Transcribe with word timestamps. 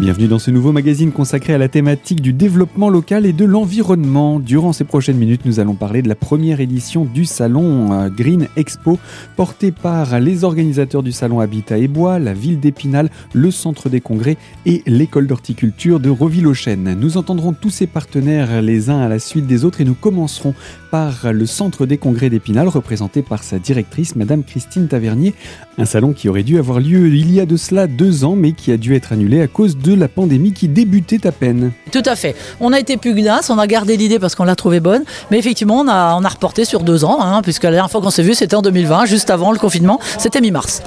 Bienvenue 0.00 0.28
dans 0.28 0.38
ce 0.38 0.52
nouveau 0.52 0.70
magazine 0.70 1.10
consacré 1.10 1.54
à 1.54 1.58
la 1.58 1.66
thématique 1.66 2.20
du 2.20 2.32
développement 2.32 2.88
local 2.88 3.26
et 3.26 3.32
de 3.32 3.44
l'environnement. 3.44 4.38
Durant 4.38 4.72
ces 4.72 4.84
prochaines 4.84 5.16
minutes, 5.16 5.44
nous 5.44 5.58
allons 5.58 5.74
parler 5.74 6.02
de 6.02 6.08
la 6.08 6.14
première 6.14 6.60
édition 6.60 7.04
du 7.04 7.24
salon 7.24 7.92
euh, 7.92 8.08
Green 8.08 8.46
Expo, 8.54 9.00
porté 9.34 9.72
par 9.72 10.20
les 10.20 10.44
organisateurs 10.44 11.02
du 11.02 11.10
salon 11.10 11.40
Habitat 11.40 11.78
et 11.78 11.88
Bois, 11.88 12.20
la 12.20 12.32
ville 12.32 12.60
d'Épinal, 12.60 13.10
le 13.32 13.50
centre 13.50 13.88
des 13.88 14.00
congrès 14.00 14.36
et 14.66 14.84
l'école 14.86 15.26
d'horticulture 15.26 15.98
de 15.98 16.10
Roville-aux-Chênes. 16.10 16.96
Nous 16.96 17.16
entendrons 17.16 17.52
tous 17.52 17.70
ces 17.70 17.88
partenaires 17.88 18.62
les 18.62 18.90
uns 18.90 19.00
à 19.00 19.08
la 19.08 19.18
suite 19.18 19.48
des 19.48 19.64
autres 19.64 19.80
et 19.80 19.84
nous 19.84 19.94
commencerons 19.94 20.54
par 20.92 21.32
le 21.32 21.44
centre 21.44 21.86
des 21.86 21.98
congrès 21.98 22.30
d'Épinal, 22.30 22.68
représenté 22.68 23.22
par 23.22 23.42
sa 23.42 23.58
directrice, 23.58 24.14
Madame 24.14 24.44
Christine 24.44 24.86
Tavernier. 24.86 25.34
Un 25.76 25.84
salon 25.84 26.12
qui 26.12 26.28
aurait 26.28 26.44
dû 26.44 26.56
avoir 26.56 26.78
lieu 26.78 27.08
il 27.08 27.32
y 27.32 27.40
a 27.40 27.46
de 27.46 27.56
cela 27.56 27.88
deux 27.88 28.24
ans, 28.24 28.36
mais 28.36 28.52
qui 28.52 28.70
a 28.70 28.76
dû 28.76 28.94
être 28.94 29.12
annulé 29.12 29.40
à 29.40 29.48
cause 29.48 29.76
de 29.76 29.87
de 29.94 30.00
la 30.00 30.08
pandémie 30.08 30.52
qui 30.52 30.68
débutait 30.68 31.26
à 31.26 31.32
peine. 31.32 31.72
Tout 31.92 32.02
à 32.04 32.16
fait. 32.16 32.34
On 32.60 32.72
a 32.72 32.78
été 32.78 32.96
pugnace, 32.96 33.50
on 33.50 33.58
a 33.58 33.66
gardé 33.66 33.96
l'idée 33.96 34.18
parce 34.18 34.34
qu'on 34.34 34.44
l'a 34.44 34.56
trouvée 34.56 34.80
bonne, 34.80 35.04
mais 35.30 35.38
effectivement, 35.38 35.80
on 35.80 35.88
a, 35.88 36.16
on 36.18 36.24
a 36.24 36.28
reporté 36.28 36.64
sur 36.64 36.80
deux 36.80 37.04
ans, 37.04 37.18
hein, 37.20 37.42
puisque 37.42 37.64
la 37.64 37.70
dernière 37.70 37.90
fois 37.90 38.00
qu'on 38.00 38.10
s'est 38.10 38.22
vu, 38.22 38.34
c'était 38.34 38.56
en 38.56 38.62
2020, 38.62 39.06
juste 39.06 39.30
avant 39.30 39.52
le 39.52 39.58
confinement, 39.58 40.00
c'était 40.18 40.40
mi-mars. 40.40 40.82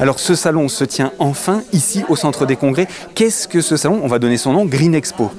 Alors 0.00 0.18
ce 0.18 0.34
salon 0.34 0.68
se 0.68 0.84
tient 0.84 1.12
enfin 1.18 1.62
ici 1.72 2.02
au 2.08 2.16
centre 2.16 2.46
des 2.46 2.56
congrès. 2.56 2.88
Qu'est-ce 3.14 3.46
que 3.46 3.60
ce 3.60 3.76
salon? 3.76 4.00
On 4.02 4.08
va 4.08 4.18
donner 4.18 4.36
son 4.36 4.52
nom, 4.52 4.64
Green 4.64 4.94
Expo. 4.94 5.30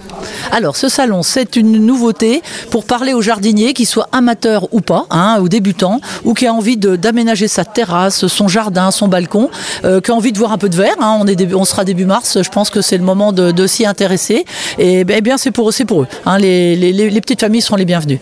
Alors 0.52 0.78
ce 0.78 0.88
salon, 0.88 1.24
c'est 1.24 1.56
une 1.56 1.86
nouveauté 1.86 2.42
pour 2.72 2.86
parler 2.86 3.14
aux 3.14 3.22
jardiniers, 3.22 3.74
qui 3.74 3.86
soient 3.86 4.08
amateurs 4.12 4.68
ou 4.74 4.82
pas, 4.82 5.06
hein, 5.10 5.40
ou 5.42 5.50
débutants, 5.50 6.00
ou 6.24 6.34
qui 6.34 6.48
a 6.48 6.54
envie 6.54 6.78
d'aménager 6.78 7.48
sa 7.48 7.66
terrasse, 7.66 8.28
son 8.28 8.48
jardin, 8.48 8.92
son 8.92 9.08
balcon, 9.08 9.50
euh, 9.84 10.00
qui 10.00 10.12
a 10.12 10.14
envie 10.14 10.32
de 10.32 10.38
voir 10.38 10.52
un 10.52 10.58
peu 10.58 10.70
de 10.70 10.76
verre. 10.76 10.96
Hein. 11.00 11.26
on, 11.54 11.66
sera 11.66 11.84
début 11.84 12.06
mars, 12.06 12.42
je 12.42 12.50
pense 12.50 12.70
que 12.70 12.82
c'est 12.82 12.98
le 12.98 13.04
moment 13.04 13.34
de, 13.34 13.68
s'y 13.68 13.86
intéresser. 13.86 14.46
Et 14.78 15.02
eh 15.08 15.22
bien 15.22 15.38
c'est 15.38 15.52
pour, 15.52 15.72
pour 15.88 16.02
eux. 16.04 16.08
Hein. 16.26 16.38
les, 16.38 16.76
les 16.76 17.22
petites 17.22 17.42
familles 17.42 17.62
seront 17.62 17.78
les 17.78 17.86
bienvenues. 17.86 18.20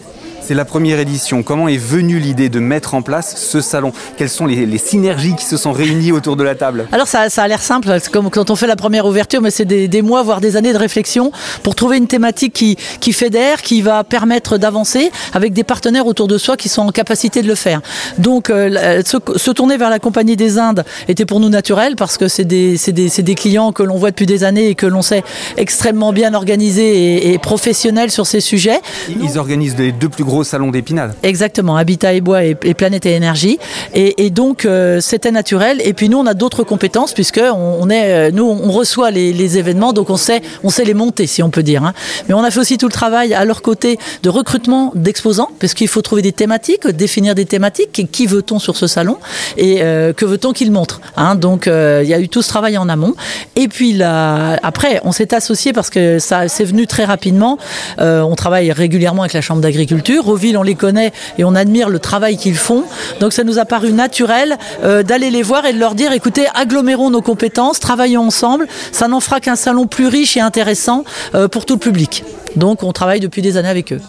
C'est 0.54 0.58
la 0.58 0.66
première 0.66 1.00
édition. 1.00 1.42
Comment 1.42 1.68
est 1.68 1.78
venue 1.78 2.20
l'idée 2.20 2.48
de 2.48 2.60
mettre 2.60 2.94
en 2.94 3.02
place 3.02 3.38
ce 3.38 3.60
salon? 3.60 3.92
Quelles 4.18 4.30
sont 4.30 4.46
les, 4.46 4.78
synergies 4.78 5.34
qui 5.36 5.46
se 5.46 5.58
sont 5.58 5.72
réunies 5.72 6.12
autour 6.12 6.36
de 6.36 6.44
la 6.44 6.54
table? 6.54 6.86
Alors 6.92 7.08
ça, 7.08 7.22
a 7.22 7.48
l'air 7.48 7.64
simple, 7.64 7.92
comme 8.12 8.30
quand 8.30 8.52
on 8.52 8.56
fait 8.56 8.68
la 8.68 8.76
première 8.76 9.08
ouverture, 9.08 9.42
mais 9.42 9.50
c'est 9.50 9.66
des, 9.66 10.02
mois, 10.04 10.22
voire 10.22 10.42
des 10.42 10.56
années 10.56 10.72
de 10.72 10.78
réflexion 10.78 11.32
pour 11.64 11.74
trouver 11.74 11.98
une 11.98 12.06
thématique 12.06 12.54
qui, 12.54 12.78
qui 13.00 13.14
fédère, 13.14 13.64
qui 13.64 13.82
va 13.82 14.04
permettre 14.04 14.60
d'avancer 14.60 15.12
avec 15.34 15.54
des 15.54 15.64
partenaires 15.64 16.06
autour 16.06 16.28
de 16.28 16.38
soi 16.38 16.56
qui 16.56 16.70
sont 16.70 16.84
en 16.84 16.92
capacité 16.92 17.42
de 17.42 17.48
le 17.48 17.56
faire. 17.56 17.82
Donc 18.20 18.52
euh, 18.52 19.02
se, 19.04 19.50
tourner 19.50 19.78
vers 19.78 19.90
la 19.90 19.98
Compagnie 19.98 20.36
des 20.36 20.60
Indes 20.60 20.86
était 21.08 21.26
pour 21.26 21.40
nous 21.40 21.50
naturel 21.50 21.96
parce 21.96 22.20
que 22.20 22.28
c'est 22.28 22.46
des, 22.46 22.78
des, 22.90 23.10
des, 23.10 23.36
clients 23.36 23.72
que 23.72 23.82
l'on 23.82 23.98
voit 23.98 24.12
depuis 24.12 24.28
des 24.28 24.44
années 24.44 24.68
et 24.68 24.76
que 24.76 24.86
l'on 24.86 25.02
sait 25.02 25.24
extrêmement 25.58 26.14
bien 26.14 26.36
organisés 26.36 27.34
et, 27.34 27.40
professionnels 27.40 28.12
sur 28.12 28.28
ces 28.28 28.40
sujets. 28.40 28.82
Ils 29.10 29.40
organisent 29.40 29.78
les 29.80 29.92
deux 29.92 30.10
plus 30.10 30.24
gros 30.24 30.43
gros 30.44 30.50
salon 30.50 30.72
d'Épinal. 30.72 31.14
Exactement, 31.24 31.78
Habitat 31.78 32.14
et 32.14 32.22
Bois 32.22 32.44
et, 32.44 32.56
Planète 32.56 33.06
et 33.06 33.14
Énergie. 33.14 33.60
Et, 33.94 34.30
donc, 34.30 34.66
euh, 34.66 35.00
c'était 35.00 35.32
naturel. 35.32 35.82
Et 35.84 35.94
puis, 35.94 36.10
nous, 36.10 36.18
on 36.18 36.26
a 36.26 36.34
d'autres 36.34 36.64
compétences, 36.64 37.14
puisque 37.14 37.42
on, 37.42 37.90
est, 37.90 38.30
euh, 38.30 38.32
nous, 38.32 38.44
on 38.46 38.72
reçoit 38.72 39.12
les, 39.12 39.58
événements, 39.58 39.94
donc 39.94 40.10
on 40.10 40.18
sait, 40.18 40.42
on 40.64 40.70
sait 40.70 40.84
les 40.84 40.94
monter, 40.94 41.28
si 41.28 41.44
on 41.44 41.50
peut 41.50 41.64
dire. 41.64 41.84
Hein. 41.84 41.94
Mais 42.28 42.34
on 42.34 42.44
a 42.44 42.50
fait 42.50 42.60
aussi 42.60 42.78
tout 42.78 42.88
le 42.88 42.92
travail 42.92 43.34
à 43.34 43.46
leur 43.46 43.62
côté 43.62 44.00
de 44.24 44.30
recrutement 44.30 44.92
d'exposants, 44.96 45.50
parce 45.60 45.74
qu'il 45.74 45.88
faut 45.88 46.02
trouver 46.02 46.22
des 46.22 46.32
thématiques, 46.32 46.88
définir 46.88 47.36
des 47.36 47.46
thématiques. 47.46 48.08
Qui 48.12 48.26
veut-on 48.26 48.60
sur 48.60 48.76
ce 48.76 48.88
salon 48.88 49.18
Et 49.58 49.82
euh, 49.82 50.14
que 50.14 50.26
veut-on 50.26 50.52
qu'ils 50.52 50.72
montrent 50.72 51.02
hein. 51.16 51.36
Donc, 51.36 51.68
il 51.68 52.08
y 52.08 52.14
a 52.14 52.20
eu 52.20 52.30
tout 52.30 52.42
ce 52.42 52.50
travail 52.50 52.78
en 52.78 52.90
amont. 52.90 53.14
Et 53.56 53.68
puis, 53.68 53.94
là, 53.94 54.60
après, 54.64 55.00
on 55.04 55.12
s'est 55.12 55.34
associé 55.34 55.74
parce 55.74 55.90
que 55.90 56.20
ça 56.20 56.48
c'est 56.48 56.66
venu 56.66 56.88
très 56.88 57.06
rapidement. 57.06 57.58
on 58.00 58.36
travaille 58.36 58.72
régulièrement 58.72 59.22
avec 59.22 59.34
la 59.34 59.42
Chambre 59.42 59.62
d'agriculture. 59.62 60.23
Roville, 60.24 60.58
on 60.58 60.64
les 60.64 60.76
connaît 60.76 61.12
et 61.38 61.44
on 61.44 61.56
admire 61.56 61.90
le 61.90 62.00
travail 62.00 62.38
qu'ils 62.38 62.58
font. 62.58 62.84
Donc 63.20 63.34
ça 63.34 63.44
nous 63.44 63.60
a 63.60 63.66
paru 63.66 63.94
naturel 63.94 64.58
euh, 64.84 65.04
d'aller 65.04 65.30
les 65.30 65.44
voir 65.44 65.66
et 65.66 65.74
de 65.74 65.80
leur 65.80 65.96
dire 65.96 66.12
écoutez, 66.12 66.46
agglomérons 66.54 67.10
nos 67.10 67.22
compétences, 67.22 67.80
travaillons 67.80 68.24
ensemble. 68.24 68.68
Ça 68.92 69.08
n'en 69.08 69.20
fera 69.20 69.40
qu'un 69.40 69.56
salon 69.56 69.88
plus 69.88 70.08
riche 70.08 70.38
et 70.38 70.42
intéressant 70.42 71.04
euh, 71.36 71.48
pour 71.48 71.66
tout 71.66 71.76
le 71.76 71.80
public. 71.80 72.24
Donc 72.56 72.84
on 72.84 72.92
travaille 72.92 73.20
depuis 73.20 73.42
des 73.42 73.58
années 73.58 73.70
avec 73.70 73.94
eux. 73.94 74.02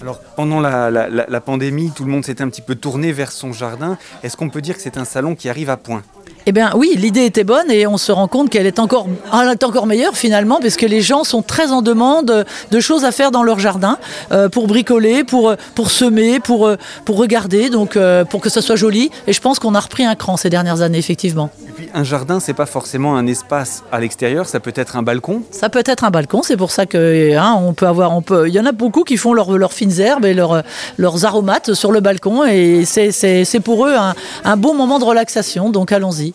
Alors 0.00 0.20
pendant 0.36 0.60
la, 0.60 1.40
pandémie, 1.40 1.90
tout 1.94 2.04
le 2.04 2.10
monde 2.10 2.24
s'était 2.24 2.42
un 2.42 2.48
petit 2.48 2.62
peu 2.62 2.76
tourné 2.76 3.12
vers 3.12 3.32
son 3.32 3.52
jardin. 3.52 3.98
Est-ce 4.22 4.36
qu'on 4.36 4.48
peut 4.48 4.60
dire 4.60 4.76
que 4.76 4.82
c'est 4.82 4.96
un 4.96 5.04
salon 5.04 5.34
qui 5.34 5.48
arrive 5.48 5.70
à 5.70 5.76
point? 5.76 6.02
Eh 6.48 6.52
bien 6.52 6.72
oui, 6.74 6.94
l'idée 6.96 7.26
était 7.26 7.44
bonne 7.44 7.70
et 7.70 7.86
on 7.86 7.98
se 7.98 8.10
rend 8.10 8.26
compte 8.26 8.48
qu'elle 8.48 8.64
est 8.64 8.78
encore, 8.78 9.06
est 9.52 9.64
encore 9.64 9.86
meilleure 9.86 10.16
finalement 10.16 10.60
parce 10.62 10.76
que 10.76 10.86
les 10.86 11.02
gens 11.02 11.22
sont 11.22 11.42
très 11.42 11.72
en 11.72 11.82
demande 11.82 12.46
de 12.70 12.80
choses 12.80 13.04
à 13.04 13.12
faire 13.12 13.30
dans 13.30 13.42
leur 13.42 13.58
jardin 13.58 13.98
euh, 14.32 14.48
pour 14.48 14.66
bricoler, 14.66 15.24
pour, 15.24 15.54
pour 15.74 15.90
semer, 15.90 16.40
pour, 16.40 16.66
euh, 16.66 16.76
pour 17.04 17.18
regarder, 17.18 17.68
donc 17.68 17.96
euh, 17.96 18.24
pour 18.24 18.40
que 18.40 18.48
ça 18.48 18.62
soit 18.62 18.76
joli. 18.76 19.10
Et 19.26 19.34
je 19.34 19.42
pense 19.42 19.58
qu'on 19.58 19.74
a 19.74 19.80
repris 19.80 20.06
un 20.06 20.14
cran 20.14 20.38
ces 20.38 20.48
dernières 20.48 20.80
années 20.80 20.96
effectivement. 20.96 21.50
Un 21.94 22.04
jardin, 22.04 22.40
c'est 22.40 22.54
pas 22.54 22.66
forcément 22.66 23.16
un 23.16 23.26
espace 23.26 23.82
à 23.92 24.00
l'extérieur, 24.00 24.46
ça 24.46 24.60
peut 24.60 24.72
être 24.74 24.96
un 24.96 25.02
balcon. 25.02 25.42
Ça 25.50 25.68
peut 25.68 25.82
être 25.84 26.04
un 26.04 26.10
balcon, 26.10 26.42
c'est 26.42 26.56
pour 26.56 26.70
ça 26.70 26.86
que 26.86 27.36
hein, 27.36 27.56
on 27.60 27.72
peut 27.72 27.86
avoir, 27.86 28.20
il 28.46 28.52
y 28.52 28.60
en 28.60 28.66
a 28.66 28.72
beaucoup 28.72 29.04
qui 29.04 29.16
font 29.16 29.32
leurs 29.34 29.72
fines 29.72 30.00
herbes 30.00 30.24
et 30.24 30.34
leurs, 30.34 30.62
leurs 30.96 31.24
aromates 31.24 31.74
sur 31.74 31.92
le 31.92 32.00
balcon 32.00 32.44
et 32.44 32.84
c'est 32.84 33.60
pour 33.60 33.86
eux 33.86 33.94
un, 33.94 34.14
un 34.44 34.56
bon 34.56 34.74
moment 34.74 34.98
de 34.98 35.04
relaxation. 35.04 35.70
Donc 35.70 35.92
allons-y. 35.92 36.34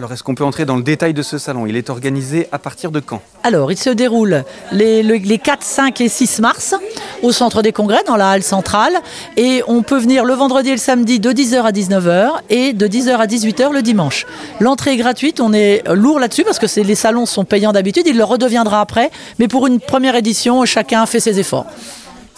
Alors, 0.00 0.14
est-ce 0.14 0.22
qu'on 0.22 0.34
peut 0.34 0.44
entrer 0.44 0.64
dans 0.64 0.76
le 0.76 0.82
détail 0.82 1.12
de 1.12 1.20
ce 1.20 1.36
salon? 1.36 1.66
Il 1.66 1.76
est 1.76 1.90
organisé 1.90 2.48
à 2.52 2.58
partir 2.58 2.90
de 2.90 3.00
quand? 3.00 3.20
Alors, 3.42 3.70
il 3.70 3.76
se 3.76 3.90
déroule 3.90 4.44
les, 4.72 5.38
4, 5.38 5.62
5 5.62 6.00
et 6.00 6.08
6 6.08 6.38
mars 6.40 6.74
au 7.22 7.32
centre 7.32 7.60
des 7.60 7.72
congrès, 7.72 8.02
dans 8.06 8.16
la 8.16 8.30
halle 8.30 8.42
centrale. 8.42 8.94
Et 9.36 9.62
on 9.68 9.82
peut 9.82 9.98
venir 9.98 10.24
le 10.24 10.32
vendredi 10.32 10.70
et 10.70 10.72
le 10.72 10.78
samedi 10.78 11.20
de 11.20 11.30
10h 11.30 11.64
à 11.64 11.70
19h 11.70 12.30
et 12.48 12.72
de 12.72 12.88
10h 12.88 13.10
à 13.16 13.26
18h 13.26 13.74
le 13.74 13.82
dimanche. 13.82 14.24
L'entrée 14.58 14.92
est 14.92 14.96
gratuite, 14.96 15.38
on 15.38 15.52
est 15.52 15.82
lourd 15.92 16.18
là-dessus 16.18 16.44
parce 16.44 16.58
que 16.58 16.80
les 16.80 16.94
salons 16.94 17.26
sont 17.26 17.44
payants 17.44 17.72
d'habitude. 17.72 18.04
Il 18.06 18.16
le 18.16 18.24
redeviendra 18.24 18.80
après. 18.80 19.10
Mais 19.38 19.48
pour 19.48 19.66
une 19.66 19.80
première 19.80 20.14
édition, 20.14 20.64
chacun 20.64 21.04
fait 21.04 21.20
ses 21.20 21.38
efforts. 21.38 21.66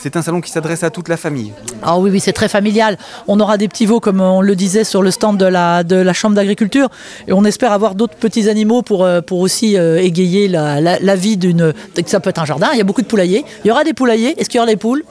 C'est 0.02 0.16
un 0.16 0.22
salon 0.22 0.40
qui 0.40 0.50
s'adresse 0.50 0.82
à 0.82 0.90
toute 0.90 1.08
la 1.08 1.16
famille. 1.16 1.52
Ah 1.80 1.96
oui, 1.96 2.10
oui, 2.10 2.18
c'est 2.18 2.32
très 2.32 2.48
familial. 2.48 2.98
On 3.28 3.38
aura 3.38 3.56
des 3.56 3.68
petits 3.68 3.86
veaux, 3.86 4.00
comme 4.00 4.20
on 4.20 4.40
le 4.40 4.56
disait, 4.56 4.82
sur 4.82 5.00
le 5.00 5.12
stand 5.12 5.38
de 5.38 5.44
la, 5.44 5.84
de 5.84 5.94
la 5.94 6.12
Chambre 6.12 6.34
d'agriculture. 6.34 6.88
Et 7.28 7.32
on 7.32 7.44
espère 7.44 7.70
avoir 7.70 7.94
d'autres 7.94 8.16
petits 8.16 8.48
animaux 8.48 8.82
pour, 8.82 9.04
euh, 9.04 9.20
pour 9.20 9.38
aussi 9.38 9.78
euh, 9.78 10.02
égayer 10.02 10.48
la, 10.48 10.80
la, 10.80 11.14
vie 11.14 11.36
d'une. 11.36 11.72
Ça 12.04 12.18
peut 12.18 12.30
être 12.30 12.40
un 12.40 12.44
jardin, 12.44 12.70
il 12.72 12.78
y 12.78 12.80
a 12.80 12.84
beaucoup 12.84 13.02
de 13.02 13.06
poulaillers. 13.06 13.44
Il 13.64 13.68
y 13.68 13.70
aura 13.70 13.84
des 13.84 13.94
poulaillers. 13.94 14.34
Est-ce 14.40 14.48
qu'il 14.48 14.58
y 14.58 14.60
aura 14.60 14.68
des 14.68 14.76
poules? 14.76 15.04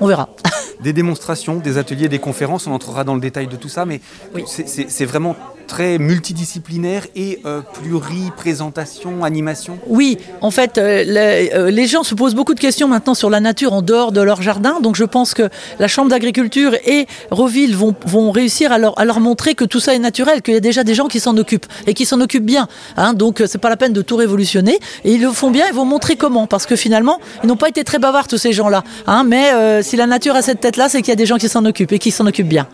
On 0.00 0.06
verra. 0.06 0.28
des 0.80 0.92
démonstrations, 0.92 1.56
des 1.56 1.76
ateliers, 1.76 2.08
des 2.08 2.20
conférences, 2.20 2.68
on 2.68 2.72
entrera 2.72 3.02
dans 3.02 3.16
le 3.16 3.20
détail 3.20 3.48
de 3.48 3.56
tout 3.56 3.68
ça, 3.68 3.84
mais 3.84 4.00
c'est 4.46 5.06
vraiment 5.06 5.34
très 5.66 5.98
multidisciplinaire 5.98 7.06
et 7.14 7.40
euh, 7.44 7.60
pluri-présentation, 7.74 9.24
animation? 9.24 9.78
Oui, 9.86 10.18
en 10.40 10.50
fait, 10.50 10.78
euh, 10.78 11.04
euh, 11.06 11.70
les, 11.70 11.86
gens 11.86 12.02
se 12.02 12.14
posent 12.14 12.34
beaucoup 12.34 12.54
de 12.54 12.60
questions 12.60 12.88
maintenant 12.88 13.14
sur 13.14 13.30
la 13.30 13.40
nature 13.40 13.72
en 13.72 13.82
dehors 13.82 14.12
de 14.12 14.20
leur 14.20 14.42
jardin. 14.42 14.80
Donc 14.80 14.96
je 14.96 15.04
pense 15.04 15.34
que 15.34 15.48
la 15.78 15.88
Chambre 15.88 16.10
d'agriculture 16.10 16.74
et 16.86 17.06
Roville 17.30 17.76
vont, 17.76 17.94
réussir 18.30 18.72
à 18.72 18.78
leur, 18.78 19.20
montrer 19.20 19.54
que 19.54 19.64
tout 19.64 19.80
ça 19.80 19.94
est 19.94 19.98
naturel, 19.98 20.42
qu'il 20.42 20.54
y 20.54 20.56
a 20.56 20.60
déjà 20.60 20.84
des 20.84 20.94
gens 20.94 21.08
qui 21.08 21.20
s'en 21.20 21.36
occupent 21.36 21.66
et 21.86 21.94
qui 21.94 22.06
s'en 22.06 22.20
occupent 22.20 22.44
bien. 22.44 22.68
Hein. 22.96 23.14
donc 23.14 23.42
c'est 23.46 23.58
pas 23.58 23.70
la 23.70 23.76
peine 23.76 23.92
de 23.92 24.02
tout 24.02 24.16
révolutionner. 24.16 24.78
Et 25.04 25.14
ils 25.14 25.20
le 25.20 25.30
font 25.30 25.50
bien, 25.50 25.66
ils 25.68 25.74
vont 25.74 25.84
montrer 25.84 26.16
comment. 26.16 26.46
Parce 26.46 26.66
que 26.66 26.76
finalement, 26.76 27.20
ils 27.42 27.46
n'ont 27.46 27.56
pas 27.56 27.68
été 27.68 27.84
très 27.84 27.98
bavards 27.98 28.28
tous 28.28 28.38
ces 28.38 28.52
gens-là. 28.52 28.84
Hein. 29.06 29.24
mais 29.24 29.82
si 29.82 29.96
la 29.96 30.06
nature 30.06 30.36
a 30.36 30.42
cette 30.42 30.60
tête-là, 30.60 30.88
c'est 30.88 31.00
qu'il 31.02 31.08
y 31.08 31.12
a 31.12 31.16
des 31.16 31.26
gens 31.26 31.38
qui 31.38 31.48
s'en 31.48 31.64
occupent 31.64 31.92
et 31.92 31.98
qui 31.98 32.10
s'en 32.10 32.26
occupent 32.26 32.48
bien 32.48 32.66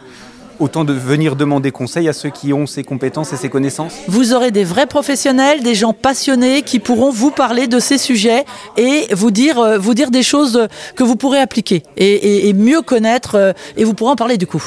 autant 0.62 0.84
de 0.84 0.92
venir 0.92 1.34
demander 1.34 1.72
conseil 1.72 2.08
à 2.08 2.12
ceux 2.12 2.30
qui 2.30 2.52
ont 2.52 2.66
ces 2.66 2.84
compétences 2.84 3.32
et 3.32 3.36
ces 3.36 3.48
connaissances 3.48 3.94
Vous 4.06 4.32
aurez 4.32 4.52
des 4.52 4.64
vrais 4.64 4.86
professionnels, 4.86 5.62
des 5.62 5.74
gens 5.74 5.92
passionnés 5.92 6.62
qui 6.62 6.78
pourront 6.78 7.10
vous 7.10 7.32
parler 7.32 7.66
de 7.66 7.80
ces 7.80 7.98
sujets 7.98 8.44
et 8.76 9.12
vous 9.12 9.32
dire, 9.32 9.58
euh, 9.58 9.78
vous 9.78 9.94
dire 9.94 10.10
des 10.10 10.22
choses 10.22 10.68
que 10.94 11.02
vous 11.02 11.16
pourrez 11.16 11.40
appliquer 11.40 11.82
et, 11.96 12.52
mieux 12.52 12.82
connaître 12.82 13.34
euh, 13.34 13.52
et 13.76 13.84
vous 13.84 13.94
pourrez 13.94 14.12
en 14.12 14.16
parler 14.16 14.38
du 14.38 14.46
coup. 14.46 14.62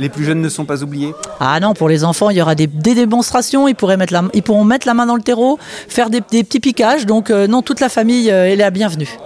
Les 0.00 0.08
plus 0.08 0.24
jeunes 0.24 0.40
ne 0.40 0.48
sont 0.48 0.64
pas 0.64 0.82
oubliés 0.82 1.12
Ah 1.40 1.58
non, 1.60 1.74
pour 1.74 1.88
les 1.88 2.04
enfants, 2.04 2.30
il 2.30 2.36
y 2.36 2.42
aura 2.42 2.54
des, 2.54 2.68
démonstrations, 2.68 3.68
ils, 3.68 3.74
pourraient 3.74 3.96
mettre 3.96 4.12
la, 4.12 4.22
ils 4.32 4.42
pourront 4.42 4.64
mettre 4.64 4.86
la 4.86 4.94
main 4.94 5.06
dans 5.06 5.16
le 5.16 5.22
terreau, 5.22 5.58
faire 5.88 6.08
des, 6.08 6.20
petits 6.20 6.60
piquages, 6.60 7.04
donc 7.04 7.30
euh, 7.30 7.46
non, 7.46 7.62
toute 7.62 7.80
la 7.80 7.88
famille 7.88 8.28
est 8.28 8.56
la 8.56 8.70
bienvenue. 8.70 9.18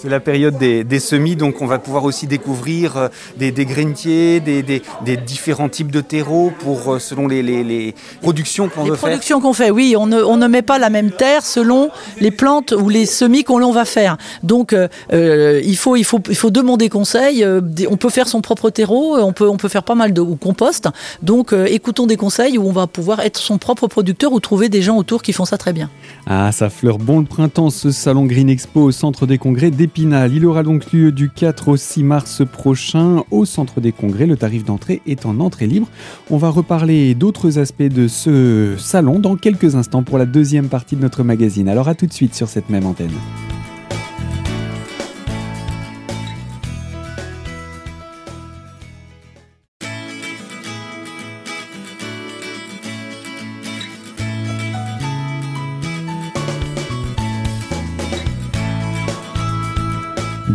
C'est 0.00 0.08
la 0.08 0.20
période 0.20 0.56
des, 0.58 1.00
semis, 1.00 1.34
donc 1.34 1.60
on 1.60 1.66
va 1.66 1.80
pouvoir 1.80 2.04
aussi 2.04 2.28
découvrir 2.28 2.96
euh, 2.96 3.08
des, 3.36 3.50
des 3.50 3.66
grainiers, 3.66 4.38
des, 4.38 5.16
différents 5.26 5.68
types 5.68 5.90
de 5.90 6.00
terreaux 6.00 6.52
pour, 6.60 6.94
euh, 6.94 6.98
selon 7.00 7.26
les, 7.26 7.96
productions 8.22 8.68
qu'on 8.68 8.84
veut 8.84 8.94
faire. 8.94 8.94
Les 8.94 8.98
productions 8.98 9.40
qu'on 9.40 9.52
fait, 9.52 9.72
oui. 9.72 9.96
On 9.98 10.06
ne, 10.06 10.46
met 10.46 10.62
pas 10.62 10.78
la 10.78 10.88
même 10.88 11.10
terre 11.10 11.44
selon 11.44 11.90
les 12.20 12.30
plantes 12.30 12.70
ou 12.70 12.88
les 12.88 13.06
semis 13.06 13.42
qu'on 13.42 13.72
va 13.72 13.84
faire. 13.84 14.18
Donc 14.44 14.72
euh, 14.72 15.60
il, 15.64 15.76
faut, 15.76 15.96
il, 15.96 16.04
faut, 16.04 16.20
il 16.28 16.36
faut 16.36 16.50
demander 16.50 16.88
conseil. 16.88 17.44
on 17.44 17.96
peut 17.96 18.10
faire 18.10 18.28
son 18.28 18.40
propre 18.40 18.70
terreau, 18.70 19.18
on 19.18 19.32
peut, 19.32 19.48
on 19.48 19.56
peut 19.56 19.68
faire 19.68 19.82
pas 19.82 19.96
mal 19.96 20.12
de 20.12 20.22
compost. 20.22 20.88
Donc 21.22 21.52
écoutons 21.52 22.06
des 22.06 22.16
conseils 22.16 22.56
où 22.56 22.68
on 22.68 22.72
va 22.72 22.86
pouvoir 22.86 23.18
être 23.18 23.40
son 23.40 23.58
propre 23.58 23.88
producteur 23.88 24.32
ou 24.32 24.38
trouver 24.38 24.68
des 24.68 24.80
gens 24.80 24.96
autour 24.96 25.22
qui 25.22 25.32
font 25.32 25.44
ça 25.44 25.58
très 25.58 25.72
bien. 25.72 25.90
Ah, 26.28 26.52
ça 26.52 26.70
fleure 26.70 26.98
bon 26.98 27.18
le 27.18 27.26
printemps, 27.26 27.70
ce 27.70 27.90
salon 27.90 28.26
Green 28.26 28.48
Expo 28.48 28.82
au 28.82 28.92
centre 28.92 29.26
des 29.26 29.38
congrès 29.38 29.72
des 29.72 29.87
il 29.96 30.46
aura 30.46 30.62
donc 30.62 30.92
lieu 30.92 31.12
du 31.12 31.30
4 31.30 31.68
au 31.68 31.76
6 31.76 32.02
mars 32.02 32.42
prochain 32.44 33.24
au 33.30 33.44
Centre 33.44 33.80
des 33.80 33.92
Congrès. 33.92 34.26
Le 34.26 34.36
tarif 34.36 34.64
d'entrée 34.64 35.02
est 35.06 35.26
en 35.26 35.40
entrée 35.40 35.66
libre. 35.66 35.88
On 36.30 36.36
va 36.36 36.50
reparler 36.50 37.14
d'autres 37.14 37.58
aspects 37.58 37.82
de 37.82 38.08
ce 38.08 38.74
salon 38.78 39.18
dans 39.18 39.36
quelques 39.36 39.74
instants 39.74 40.02
pour 40.02 40.18
la 40.18 40.26
deuxième 40.26 40.68
partie 40.68 40.96
de 40.96 41.02
notre 41.02 41.22
magazine. 41.22 41.68
Alors 41.68 41.88
à 41.88 41.94
tout 41.94 42.06
de 42.06 42.12
suite 42.12 42.34
sur 42.34 42.48
cette 42.48 42.70
même 42.70 42.86
antenne. 42.86 43.10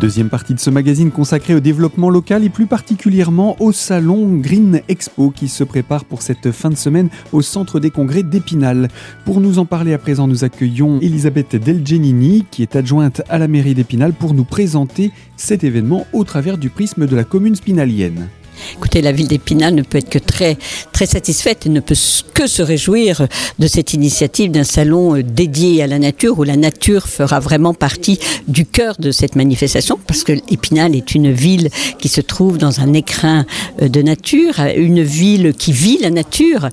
Deuxième 0.03 0.27
partie 0.27 0.53
de 0.53 0.59
ce 0.59 0.69
magazine 0.69 1.11
consacré 1.11 1.55
au 1.55 1.61
développement 1.61 2.09
local 2.09 2.43
et 2.43 2.49
plus 2.49 2.65
particulièrement 2.65 3.55
au 3.61 3.71
salon 3.71 4.35
Green 4.35 4.81
Expo 4.89 5.29
qui 5.29 5.47
se 5.47 5.63
prépare 5.63 6.03
pour 6.03 6.21
cette 6.21 6.51
fin 6.51 6.69
de 6.69 6.75
semaine 6.75 7.07
au 7.31 7.41
centre 7.41 7.79
des 7.79 7.89
congrès 7.89 8.21
d'Épinal. 8.21 8.89
Pour 9.23 9.39
nous 9.39 9.59
en 9.59 9.65
parler 9.65 9.93
à 9.93 9.97
présent, 9.97 10.27
nous 10.27 10.43
accueillons 10.43 10.99
Elisabeth 10.99 11.55
Delgenini 11.55 12.43
qui 12.51 12.63
est 12.63 12.75
adjointe 12.75 13.21
à 13.29 13.37
la 13.37 13.47
mairie 13.47 13.75
d'Épinal 13.75 14.11
pour 14.11 14.33
nous 14.33 14.43
présenter 14.43 15.09
cet 15.37 15.63
événement 15.63 16.05
au 16.11 16.25
travers 16.25 16.57
du 16.57 16.69
prisme 16.69 17.07
de 17.07 17.15
la 17.15 17.23
commune 17.23 17.55
spinalienne. 17.55 18.27
Écoutez, 18.75 19.01
la 19.01 19.11
ville 19.11 19.27
d'Épinal 19.27 19.75
ne 19.75 19.81
peut 19.81 19.99
être 19.99 20.09
que 20.09 20.19
très, 20.19 20.57
très 20.91 21.05
satisfaite 21.05 21.65
et 21.65 21.69
ne 21.69 21.79
peut 21.79 21.95
que 22.33 22.47
se 22.47 22.61
réjouir 22.61 23.27
de 23.59 23.67
cette 23.67 23.93
initiative 23.93 24.51
d'un 24.51 24.63
salon 24.63 25.15
euh, 25.15 25.23
dédié 25.23 25.83
à 25.83 25.87
la 25.87 25.99
nature 25.99 26.39
où 26.39 26.43
la 26.43 26.55
nature 26.55 27.07
fera 27.07 27.39
vraiment 27.39 27.73
partie 27.73 28.19
du 28.47 28.65
cœur 28.65 28.95
de 28.99 29.11
cette 29.11 29.35
manifestation 29.35 29.99
parce 30.07 30.23
que 30.23 30.33
Épinal 30.49 30.95
est 30.95 31.13
une 31.13 31.31
ville 31.31 31.69
qui 31.99 32.09
se 32.09 32.21
trouve 32.21 32.57
dans 32.57 32.79
un 32.79 32.93
écrin 32.93 33.45
euh, 33.81 33.89
de 33.89 34.01
nature, 34.01 34.55
une 34.75 35.03
ville 35.03 35.53
qui 35.53 35.71
vit 35.71 35.99
la 35.99 36.09
nature. 36.09 36.69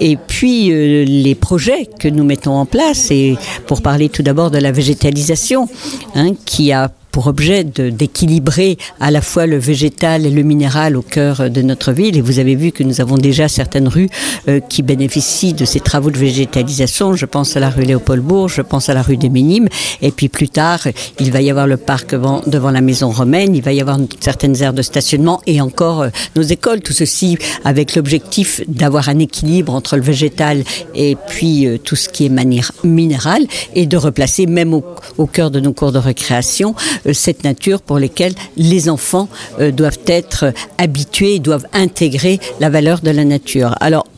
Et 0.00 0.16
puis 0.16 0.72
euh, 0.72 1.04
les 1.04 1.34
projets 1.34 1.88
que 1.98 2.08
nous 2.08 2.24
mettons 2.24 2.54
en 2.54 2.66
place 2.66 3.10
et 3.10 3.36
pour 3.66 3.80
parler 3.80 4.08
tout 4.08 4.22
d'abord 4.22 4.50
de 4.50 4.58
la 4.58 4.72
végétalisation 4.72 5.68
hein, 6.14 6.32
qui 6.44 6.72
a 6.72 6.90
pour 7.14 7.28
objet 7.28 7.62
d'équilibrer 7.62 8.76
à 8.98 9.12
la 9.12 9.20
fois 9.20 9.46
le 9.46 9.56
végétal 9.56 10.26
et 10.26 10.30
le 10.30 10.42
minéral 10.42 10.96
au 10.96 11.02
cœur 11.02 11.48
de 11.48 11.62
notre 11.62 11.92
ville. 11.92 12.16
Et 12.16 12.20
vous 12.20 12.40
avez 12.40 12.56
vu 12.56 12.72
que 12.72 12.82
nous 12.82 13.00
avons 13.00 13.16
déjà 13.16 13.46
certaines 13.46 13.86
rues 13.86 14.08
euh, 14.48 14.58
qui 14.58 14.82
bénéficient 14.82 15.52
de 15.52 15.64
ces 15.64 15.78
travaux 15.78 16.10
de 16.10 16.18
végétalisation. 16.18 17.14
Je 17.14 17.24
pense 17.24 17.56
à 17.56 17.60
la 17.60 17.70
rue 17.70 17.84
Léopold-Bourg, 17.84 18.48
je 18.48 18.62
pense 18.62 18.88
à 18.88 18.94
la 18.94 19.02
rue 19.02 19.16
des 19.16 19.28
Minimes. 19.28 19.68
Et 20.02 20.10
puis 20.10 20.28
plus 20.28 20.48
tard, 20.48 20.88
il 21.20 21.30
va 21.30 21.40
y 21.40 21.50
avoir 21.50 21.68
le 21.68 21.76
parc 21.76 22.16
devant, 22.16 22.70
la 22.72 22.80
maison 22.80 23.10
romaine, 23.10 23.54
il 23.54 23.62
va 23.62 23.72
y 23.72 23.80
avoir 23.80 23.96
certaines 24.18 24.60
aires 24.60 24.74
de 24.74 24.82
stationnement 24.82 25.40
et 25.46 25.60
encore 25.60 26.02
euh, 26.02 26.08
nos 26.34 26.42
écoles. 26.42 26.80
Tout 26.80 26.92
ceci 26.92 27.38
avec 27.64 27.94
l'objectif 27.94 28.60
d'avoir 28.66 29.08
un 29.08 29.20
équilibre 29.20 29.72
entre 29.72 29.94
le 29.94 30.02
végétal 30.02 30.64
et 30.96 31.16
puis 31.28 31.68
euh, 31.68 31.78
tout 31.78 31.94
ce 31.94 32.08
qui 32.08 32.26
est 32.26 32.32
minéral 32.82 33.46
et 33.76 33.86
de 33.86 33.96
replacer 33.96 34.46
même 34.46 34.74
au, 34.74 34.84
au 35.16 35.26
cœur 35.26 35.52
de 35.52 35.60
nos 35.60 35.72
cours 35.72 35.92
de 35.92 35.98
récréation 35.98 36.74
cette 37.12 37.44
nature 37.44 37.82
pour 37.82 37.98
lesquelles 37.98 38.34
les 38.56 38.88
enfants 38.88 39.28
euh, 39.60 39.70
doivent 39.70 39.98
être 40.06 40.52
habitués, 40.78 41.38
doivent 41.38 41.66
intégrer 41.72 42.40
la 42.60 42.70
valeur 42.70 43.00
de 43.00 43.10
la 43.10 43.24
nature. 43.24 43.74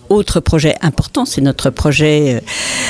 Autre 0.09 0.41
projet 0.41 0.75
important, 0.83 1.25
c'est 1.25 1.41
notre 1.41 1.71
projet 1.71 2.37
euh, 2.37 2.41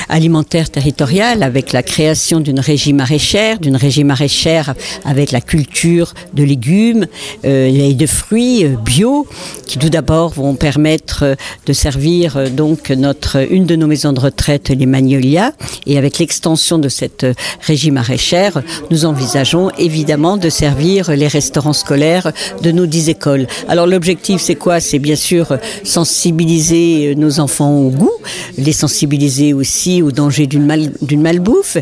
alimentaire 0.08 0.70
territorial 0.70 1.42
avec 1.42 1.72
la 1.72 1.82
création 1.82 2.40
d'une 2.40 2.60
régie 2.60 2.92
maraîchère, 2.92 3.58
d'une 3.58 3.76
régie 3.76 4.04
maraîchère 4.04 4.74
avec 5.04 5.32
la 5.32 5.40
culture 5.40 6.14
de 6.34 6.44
légumes 6.44 7.06
euh, 7.44 7.66
et 7.66 7.94
de 7.94 8.06
fruits 8.06 8.64
euh, 8.64 8.76
bio, 8.76 9.26
qui 9.66 9.78
tout 9.78 9.88
d'abord 9.88 10.30
vont 10.34 10.54
permettre 10.54 11.36
de 11.66 11.72
servir 11.72 12.50
donc 12.50 12.90
notre 12.90 13.50
une 13.50 13.66
de 13.66 13.76
nos 13.76 13.86
maisons 13.86 14.12
de 14.12 14.20
retraite, 14.20 14.68
les 14.68 14.86
Magnolias, 14.86 15.52
et 15.86 15.98
avec 15.98 16.18
l'extension 16.18 16.78
de 16.78 16.88
cette 16.88 17.26
régie 17.62 17.90
maraîchère, 17.90 18.62
nous 18.90 19.04
envisageons 19.04 19.70
évidemment 19.78 20.36
de 20.36 20.48
servir 20.48 21.10
les 21.10 21.28
restaurants 21.28 21.72
scolaires 21.72 22.32
de 22.62 22.70
nos 22.70 22.86
dix 22.86 23.08
écoles. 23.08 23.46
Alors 23.68 23.86
l'objectif, 23.86 24.40
c'est 24.40 24.54
quoi? 24.54 24.80
C'est 24.80 24.98
bien 24.98 25.16
sûr 25.16 25.58
sensibiliser 25.84 27.05
nos 27.14 27.40
enfants 27.40 27.78
au 27.78 27.90
goût, 27.90 28.12
les 28.58 28.72
sensibiliser 28.72 29.52
aussi 29.52 30.02
au 30.02 30.12
danger 30.12 30.46
d'une 30.46 30.64
mal, 30.64 30.90
malbouffe, 31.16 31.78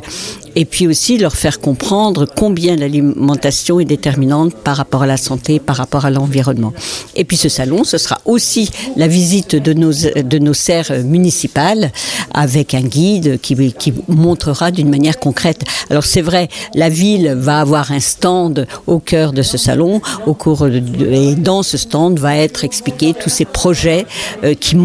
et 0.56 0.64
puis 0.64 0.86
aussi 0.86 1.18
leur 1.18 1.34
faire 1.34 1.60
comprendre 1.60 2.26
combien 2.26 2.76
l'alimentation 2.76 3.80
est 3.80 3.84
déterminante 3.84 4.54
par 4.54 4.76
rapport 4.76 5.02
à 5.02 5.06
la 5.06 5.16
santé, 5.16 5.58
par 5.58 5.76
rapport 5.76 6.04
à 6.04 6.10
l'environnement. 6.10 6.72
Et 7.16 7.24
puis 7.24 7.36
ce 7.36 7.48
salon, 7.48 7.84
ce 7.84 7.98
sera 7.98 8.20
aussi 8.24 8.70
la 8.96 9.08
visite 9.08 9.56
de 9.56 9.72
nos, 9.72 9.92
de 9.92 10.38
nos 10.38 10.54
serres 10.54 11.04
municipales 11.04 11.90
avec 12.32 12.74
un 12.74 12.82
guide 12.82 13.40
qui, 13.40 13.72
qui 13.72 13.92
montrera 14.08 14.70
d'une 14.70 14.90
manière 14.90 15.18
concrète. 15.18 15.62
Alors 15.90 16.04
c'est 16.04 16.22
vrai, 16.22 16.48
la 16.74 16.88
ville 16.88 17.34
va 17.36 17.60
avoir 17.60 17.92
un 17.92 18.00
stand 18.00 18.66
au 18.86 18.98
cœur 18.98 19.32
de 19.32 19.42
ce 19.42 19.58
salon, 19.58 20.00
au 20.26 20.34
cours 20.34 20.66
et 20.66 21.34
dans 21.34 21.62
ce 21.62 21.76
stand 21.76 22.18
va 22.18 22.36
être 22.36 22.64
expliqué 22.64 23.14
tous 23.14 23.30
ces 23.30 23.44
projets 23.44 24.06
euh, 24.44 24.54
qui 24.54 24.76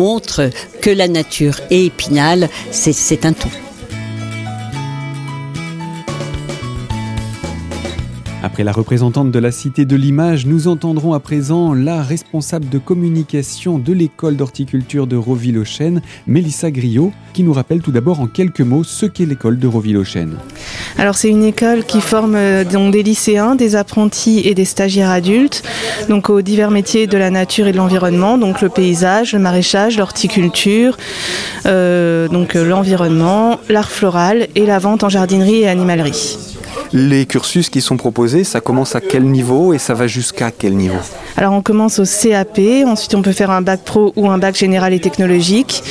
que 0.81 0.89
la 0.89 1.07
nature 1.07 1.59
et 1.69 1.85
Épinal, 1.85 2.49
c'est 2.71 3.25
un 3.25 3.33
tout. 3.33 3.68
Après 8.41 8.63
la 8.63 8.71
représentante 8.71 9.31
de 9.31 9.39
la 9.39 9.51
Cité 9.51 9.83
de 9.83 9.97
l'Image, 9.97 10.45
nous 10.45 10.69
entendrons 10.69 11.13
à 11.13 11.19
présent 11.19 11.73
la 11.73 12.01
responsable 12.01 12.69
de 12.69 12.77
communication 12.77 13.79
de 13.79 13.91
l'école 13.91 14.37
d'horticulture 14.37 15.07
de 15.07 15.17
Roville-aux-Chênes, 15.17 16.01
Mélissa 16.25 16.71
Griot, 16.71 17.11
qui 17.33 17.43
nous 17.43 17.51
rappelle 17.51 17.81
tout 17.81 17.91
d'abord 17.91 18.21
en 18.21 18.27
quelques 18.27 18.61
mots 18.61 18.85
ce 18.85 19.05
qu'est 19.05 19.25
l'école 19.25 19.59
de 19.59 19.67
Roville-aux-Chênes. 19.67 20.37
Alors 20.97 21.15
c'est 21.15 21.27
une 21.27 21.43
école 21.43 21.83
qui 21.83 21.99
forme 21.99 22.35
euh, 22.35 22.63
des 22.63 23.03
lycéens, 23.03 23.55
des 23.55 23.75
apprentis 23.75 24.39
et 24.45 24.53
des 24.53 24.63
stagiaires 24.63 25.09
adultes, 25.09 25.61
donc 26.07 26.29
aux 26.29 26.41
divers 26.41 26.71
métiers 26.71 27.07
de 27.07 27.17
la 27.17 27.31
nature 27.31 27.67
et 27.67 27.73
de 27.73 27.77
l'environnement, 27.77 28.37
donc 28.37 28.61
le 28.61 28.69
paysage, 28.69 29.33
le 29.33 29.39
maraîchage, 29.39 29.97
l'horticulture, 29.97 30.97
euh, 31.65 32.29
donc 32.29 32.55
euh, 32.55 32.63
l'environnement, 32.63 33.59
l'art 33.67 33.91
floral 33.91 34.47
et 34.55 34.65
la 34.65 34.79
vente 34.79 35.03
en 35.03 35.09
jardinerie 35.09 35.63
et 35.63 35.67
animalerie. 35.67 36.58
Les 36.93 37.25
cursus 37.25 37.69
qui 37.69 37.81
sont 37.81 37.97
proposés, 37.97 38.43
ça 38.43 38.61
commence 38.61 38.95
à 38.95 39.01
quel 39.01 39.23
niveau 39.23 39.73
et 39.73 39.77
ça 39.77 39.93
va 39.93 40.07
jusqu'à 40.07 40.51
quel 40.51 40.75
niveau 40.75 40.97
Alors 41.37 41.53
on 41.53 41.61
commence 41.61 41.99
au 41.99 42.03
CAP, 42.03 42.59
ensuite 42.85 43.15
on 43.15 43.21
peut 43.21 43.31
faire 43.31 43.51
un 43.51 43.61
bac 43.61 43.81
pro 43.85 44.13
ou 44.15 44.29
un 44.29 44.37
bac 44.37 44.55
général 44.55 44.93
et 44.93 44.99
technologique, 44.99 45.83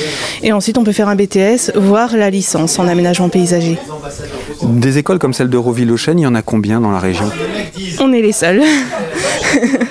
et 0.43 0.51
ensuite 0.51 0.77
on 0.77 0.83
peut 0.83 0.91
faire 0.91 1.07
un 1.07 1.15
BTS, 1.15 1.71
voire 1.75 2.15
la 2.15 2.29
licence 2.29 2.79
en 2.79 2.87
aménagement 2.87 3.29
paysager. 3.29 3.77
Des 4.63 4.97
écoles 4.97 5.19
comme 5.19 5.33
celle 5.33 5.49
de 5.49 5.57
Roville-aux-Chênes, 5.57 6.19
il 6.19 6.23
y 6.23 6.27
en 6.27 6.35
a 6.35 6.41
combien 6.41 6.81
dans 6.81 6.91
la 6.91 6.99
région? 6.99 7.29
On 7.99 8.11
est 8.13 8.21
les 8.21 8.33
seuls. 8.33 8.61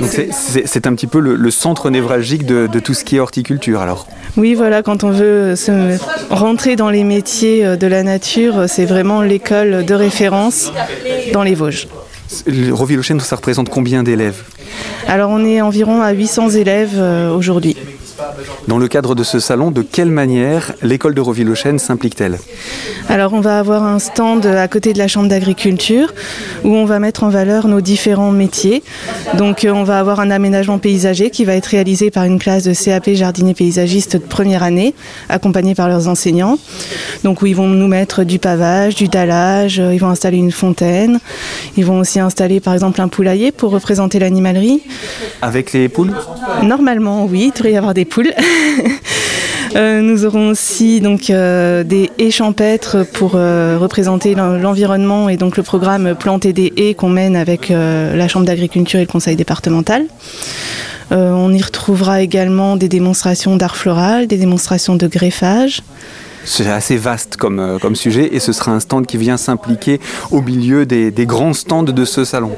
c'est 0.00 0.86
un 0.86 0.94
petit 0.94 1.06
peu 1.06 1.20
le, 1.20 1.50
centre 1.50 1.90
névralgique 1.90 2.46
de, 2.46 2.78
tout 2.80 2.94
ce 2.94 3.04
qui 3.04 3.16
est 3.16 3.20
horticulture 3.20 3.80
alors 3.80 4.06
Oui, 4.36 4.54
voilà, 4.54 4.82
quand 4.82 5.04
on 5.04 5.10
veut 5.10 5.56
se 5.56 5.98
rentrer 6.30 6.76
dans 6.76 6.90
les 6.90 7.04
métiers 7.04 7.64
euh, 7.64 7.76
de 7.76 7.86
la 7.86 8.02
nature, 8.02 8.64
c'est 8.68 8.84
vraiment 8.84 9.22
l'école 9.22 9.84
de 9.84 9.94
référence 9.94 10.72
dans 11.32 11.42
les 11.42 11.54
Vosges. 11.54 11.88
roville 12.70 12.98
aux 12.98 13.02
ça 13.02 13.36
représente 13.36 13.68
combien 13.68 14.02
d'élèves? 14.02 14.42
Alors 15.08 15.30
on 15.30 15.44
est 15.44 15.60
environ 15.60 16.02
à 16.02 16.12
800 16.12 16.50
élèves 16.50 16.94
euh, 16.96 17.34
aujourd'hui. 17.34 17.76
Dans 18.68 18.78
le 18.78 18.88
cadre 18.88 19.14
de 19.14 19.24
ce 19.24 19.38
salon, 19.38 19.70
de 19.70 19.82
quelle 19.82 20.10
manière 20.10 20.72
l'école 20.82 21.14
de 21.14 21.20
Roville-aux-Chênes 21.20 21.78
s'implique-t-elle? 21.78 22.38
Alors 23.08 23.34
on 23.34 23.40
va 23.40 23.58
avoir 23.58 23.84
un 23.84 23.98
stand 23.98 24.46
à 24.46 24.66
côté 24.66 24.92
de 24.92 24.98
la 24.98 25.06
chambre 25.06 25.28
d'agriculture 25.28 26.12
où 26.64 26.74
on 26.74 26.84
va 26.84 26.98
mettre 26.98 27.22
en 27.22 27.28
valeur 27.28 27.68
nos 27.68 27.80
différents 27.80 28.32
métiers. 28.32 28.82
Donc 29.38 29.64
euh, 29.64 29.70
on 29.70 29.84
va 29.84 30.00
avoir 30.00 30.18
un 30.20 30.30
aménagement 30.30 30.78
paysager 30.78 31.30
qui 31.30 31.44
va 31.44 31.54
être 31.54 31.66
réalisé 31.66 32.10
par 32.10 32.24
une 32.24 32.38
classe 32.38 32.64
de 32.64 32.74
CAP 32.74 33.10
jardinier 33.10 33.54
paysagiste 33.54 34.16
de 34.16 34.26
première 34.26 34.62
année, 34.62 34.94
accompagnée 35.28 35.74
par 35.74 35.88
leurs 35.88 36.08
enseignants. 36.08 36.58
Donc 37.22 37.42
où 37.42 37.46
ils 37.46 37.54
vont 37.54 37.68
nous 37.68 37.86
mettre 37.86 38.24
du 38.24 38.38
pavage, 38.38 38.96
du 38.96 39.08
dallage, 39.08 39.78
euh, 39.78 39.94
ils 39.94 39.98
vont 39.98 40.08
installer 40.08 40.38
une 40.38 40.52
fontaine, 40.52 41.20
ils 41.76 41.84
vont 41.84 42.00
aussi 42.00 42.18
installer 42.18 42.60
par 42.60 42.74
exemple 42.74 43.00
un 43.00 43.08
poulailler 43.08 43.52
pour 43.52 43.70
représenter 43.70 44.18
l'animalerie. 44.18 44.82
Avec 45.42 45.72
les 45.72 45.88
poules? 45.88 46.12
Normalement 46.62 47.24
oui, 47.24 47.46
il 47.46 47.52
devrait 47.52 47.72
y 47.72 47.76
avoir 47.76 47.94
des 47.94 48.04
poules. 48.04 48.25
Euh, 49.74 50.00
nous 50.00 50.24
aurons 50.24 50.48
aussi 50.50 51.00
donc 51.00 51.28
euh, 51.28 51.84
des 51.84 52.10
haies 52.18 52.30
champêtres 52.30 53.04
pour 53.12 53.32
euh, 53.34 53.76
représenter 53.78 54.34
l'environnement 54.34 55.28
et 55.28 55.36
donc 55.36 55.56
le 55.56 55.62
programme 55.62 56.14
planter 56.14 56.54
des 56.54 56.72
haies 56.76 56.94
qu'on 56.94 57.10
mène 57.10 57.36
avec 57.36 57.68
la 57.68 58.28
Chambre 58.28 58.46
d'agriculture 58.46 59.00
et 59.00 59.02
le 59.02 59.08
Conseil 59.10 59.36
départemental. 59.36 60.06
on 61.10 61.52
y 61.52 61.60
retrouvera 61.60 62.22
également 62.22 62.76
des 62.76 62.88
démonstrations 62.88 63.56
d'art 63.56 63.76
floral, 63.76 64.28
des 64.28 64.38
démonstrations 64.38 64.94
de 64.96 65.06
greffage. 65.08 65.82
C'est 66.46 66.70
assez 66.70 66.96
vaste 66.96 67.36
comme, 67.36 67.78
comme 67.82 67.96
sujet 67.96 68.34
et 68.34 68.40
ce 68.40 68.52
sera 68.52 68.72
un 68.72 68.80
stand 68.80 69.06
qui 69.06 69.18
vient 69.18 69.36
s'impliquer 69.36 70.00
au 70.30 70.40
milieu 70.40 70.86
des, 70.86 71.10
des 71.10 71.26
grands 71.26 71.52
stands 71.52 71.82
de 71.82 72.04
ce 72.04 72.24
salon. 72.24 72.52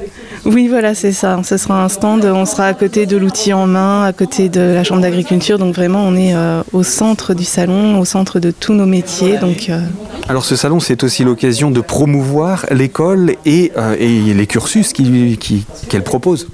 Oui, 0.45 0.67
voilà, 0.67 0.95
c'est 0.95 1.11
ça. 1.11 1.39
Ce 1.43 1.57
sera 1.57 1.83
un 1.83 1.89
stand. 1.89 2.23
On 2.25 2.45
sera 2.45 2.65
à 2.65 2.73
côté 2.73 3.05
de 3.05 3.17
l'outil 3.17 3.51
en 3.53 3.67
main, 3.67 4.03
à 4.03 4.13
côté 4.13 4.47
de 4.47 4.61
la 4.61 4.83
chambre 4.83 5.01
d'agriculture. 5.01 5.59
Donc 5.59 5.75
vraiment, 5.75 6.03
on 6.05 6.15
est 6.15 6.33
euh, 6.33 6.61
au 6.71 6.83
centre 6.83 7.33
du 7.33 7.43
salon, 7.43 7.99
au 7.99 8.05
centre 8.05 8.39
de 8.39 8.51
tous 8.51 8.73
nos 8.73 8.85
métiers. 8.85 9.37
Donc, 9.37 9.69
euh, 9.69 9.81
Alors 10.29 10.45
ce 10.45 10.55
salon, 10.55 10.79
c'est 10.79 11.03
aussi 11.03 11.23
l'occasion 11.23 11.71
de 11.71 11.81
promouvoir 11.81 12.65
l'école 12.71 13.33
et, 13.45 13.71
euh, 13.77 13.95
et, 13.99 14.33
les 14.33 14.47
cursus 14.47 14.93
qu'elle 14.93 15.37
qui, 15.37 15.65
propose. 16.05 16.47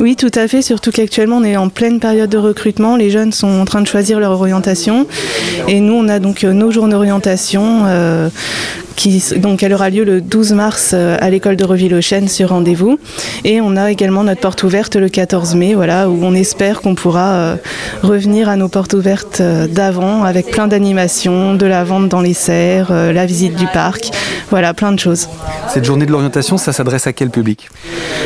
Oui, 0.00 0.14
tout 0.14 0.30
à 0.34 0.46
fait. 0.46 0.62
Surtout 0.62 0.92
qu'actuellement, 0.92 1.38
on 1.38 1.44
est 1.44 1.56
en 1.56 1.68
pleine 1.68 1.98
période 1.98 2.30
de 2.30 2.38
recrutement. 2.38 2.96
Les 2.96 3.10
jeunes 3.10 3.32
sont 3.32 3.60
en 3.60 3.64
train 3.64 3.80
de 3.80 3.88
choisir 3.88 4.20
leur 4.20 4.30
orientation. 4.32 5.06
Et 5.66 5.80
nous, 5.80 5.94
on 5.94 6.08
a 6.08 6.20
donc 6.20 6.44
nos 6.44 6.70
jours 6.70 6.81
d'orientation 6.88 8.30
qui 9.02 9.22
donc 9.36 9.62
elle 9.62 9.72
aura 9.72 9.90
lieu 9.90 10.04
le 10.04 10.20
12 10.20 10.52
mars 10.52 10.92
euh, 10.94 11.16
à 11.20 11.30
l'école 11.30 11.56
de 11.56 11.64
Reville-aux-Chênes 11.64 12.28
sur 12.28 12.50
rendez-vous. 12.50 12.98
Et 13.44 13.60
on 13.60 13.76
a 13.76 13.90
également 13.90 14.24
notre 14.24 14.40
porte 14.40 14.62
ouverte 14.62 14.96
le 14.96 15.08
14 15.08 15.54
mai, 15.54 15.74
voilà, 15.74 16.08
où 16.08 16.18
on 16.22 16.34
espère 16.34 16.80
qu'on 16.80 16.94
pourra 16.94 17.32
euh, 17.32 17.56
revenir 18.02 18.48
à 18.48 18.56
nos 18.56 18.68
portes 18.68 18.94
ouvertes 18.94 19.40
euh, 19.40 19.66
d'avant 19.66 20.24
avec 20.24 20.50
plein 20.50 20.68
d'animations, 20.68 21.54
de 21.54 21.66
la 21.66 21.84
vente 21.84 22.08
dans 22.08 22.20
les 22.20 22.34
serres, 22.34 22.92
la 22.92 23.26
visite 23.26 23.56
du 23.56 23.66
parc, 23.66 24.10
voilà, 24.52 24.74
plein 24.74 24.92
de 24.92 24.98
choses. 24.98 25.30
Cette 25.72 25.86
journée 25.86 26.04
de 26.04 26.12
l'orientation, 26.12 26.58
ça 26.58 26.74
s'adresse 26.74 27.06
à 27.06 27.14
quel 27.14 27.30
public? 27.30 27.70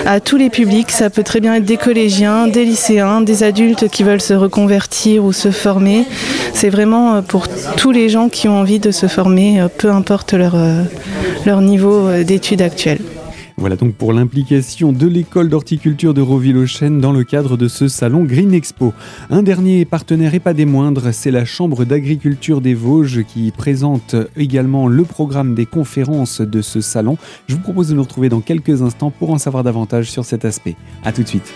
À 0.06 0.18
tous 0.18 0.36
les 0.36 0.50
publics, 0.50 0.90
ça 0.90 1.08
peut 1.08 1.22
très 1.22 1.38
bien 1.38 1.54
être 1.54 1.64
des 1.64 1.76
collégiens, 1.76 2.48
des 2.48 2.64
lycéens, 2.64 3.20
des 3.20 3.44
adultes 3.44 3.86
qui 3.88 4.02
veulent 4.02 4.20
se 4.20 4.34
reconvertir 4.34 5.24
ou 5.24 5.32
se 5.32 5.52
former. 5.52 6.04
C'est 6.52 6.68
vraiment 6.68 7.22
pour 7.22 7.46
tous 7.76 7.92
les 7.92 8.08
gens 8.08 8.28
qui 8.28 8.48
ont 8.48 8.58
envie 8.58 8.80
de 8.80 8.90
se 8.90 9.06
former, 9.06 9.64
peu 9.78 9.88
importe 9.92 10.32
leur 10.32 10.56
euh, 10.56 10.82
leur 11.44 11.60
niveau 11.60 12.08
euh, 12.08 12.24
d'études 12.24 12.60
actuelles. 12.60 12.98
Voilà 13.58 13.76
donc 13.76 13.94
pour 13.94 14.12
l'implication 14.12 14.92
de 14.92 15.06
l'école 15.06 15.48
d'horticulture 15.48 16.12
de 16.12 16.20
Roville-aux-Chênes 16.20 17.00
dans 17.00 17.12
le 17.12 17.24
cadre 17.24 17.56
de 17.56 17.68
ce 17.68 17.88
salon 17.88 18.24
Green 18.24 18.52
Expo. 18.52 18.92
Un 19.30 19.42
dernier 19.42 19.86
partenaire 19.86 20.34
et 20.34 20.40
pas 20.40 20.52
des 20.52 20.66
moindres, 20.66 21.12
c'est 21.14 21.30
la 21.30 21.46
Chambre 21.46 21.86
d'agriculture 21.86 22.60
des 22.60 22.74
Vosges 22.74 23.24
qui 23.24 23.50
présente 23.52 24.14
également 24.36 24.88
le 24.88 25.04
programme 25.04 25.54
des 25.54 25.64
conférences 25.64 26.42
de 26.42 26.60
ce 26.60 26.82
salon. 26.82 27.16
Je 27.46 27.54
vous 27.54 27.62
propose 27.62 27.88
de 27.88 27.94
nous 27.94 28.02
retrouver 28.02 28.28
dans 28.28 28.40
quelques 28.40 28.82
instants 28.82 29.10
pour 29.10 29.30
en 29.30 29.38
savoir 29.38 29.64
davantage 29.64 30.10
sur 30.10 30.26
cet 30.26 30.44
aspect. 30.44 30.76
A 31.02 31.12
tout 31.12 31.22
de 31.22 31.28
suite. 31.28 31.54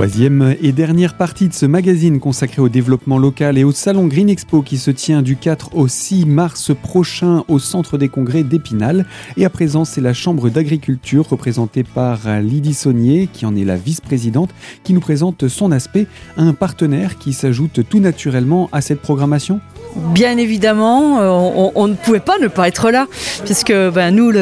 Troisième 0.00 0.56
et 0.62 0.72
dernière 0.72 1.14
partie 1.14 1.46
de 1.46 1.52
ce 1.52 1.66
magazine 1.66 2.20
consacré 2.20 2.62
au 2.62 2.70
développement 2.70 3.18
local 3.18 3.58
et 3.58 3.64
au 3.64 3.70
salon 3.70 4.06
Green 4.06 4.30
Expo 4.30 4.62
qui 4.62 4.78
se 4.78 4.90
tient 4.90 5.20
du 5.20 5.36
4 5.36 5.76
au 5.76 5.88
6 5.88 6.24
mars 6.24 6.72
prochain 6.74 7.44
au 7.48 7.58
centre 7.58 7.98
des 7.98 8.08
congrès 8.08 8.42
d'Épinal. 8.42 9.04
Et 9.36 9.44
à 9.44 9.50
présent, 9.50 9.84
c'est 9.84 10.00
la 10.00 10.14
Chambre 10.14 10.48
d'agriculture 10.48 11.28
représentée 11.28 11.84
par 11.84 12.40
Lydie 12.40 12.72
Saunier, 12.72 13.28
qui 13.30 13.44
en 13.44 13.54
est 13.54 13.64
la 13.66 13.76
vice-présidente, 13.76 14.54
qui 14.84 14.94
nous 14.94 15.00
présente 15.00 15.48
son 15.48 15.70
aspect, 15.70 16.06
un 16.38 16.54
partenaire 16.54 17.18
qui 17.18 17.34
s'ajoute 17.34 17.86
tout 17.86 18.00
naturellement 18.00 18.70
à 18.72 18.80
cette 18.80 19.02
programmation 19.02 19.60
Bien 19.96 20.36
évidemment, 20.36 21.20
euh, 21.20 21.70
on, 21.74 21.88
ne 21.88 21.94
pouvait 21.94 22.20
pas 22.20 22.38
ne 22.38 22.46
pas 22.46 22.68
être 22.68 22.90
là, 22.90 23.06
puisque 23.44 23.72
ben, 23.72 24.12
nous, 24.12 24.32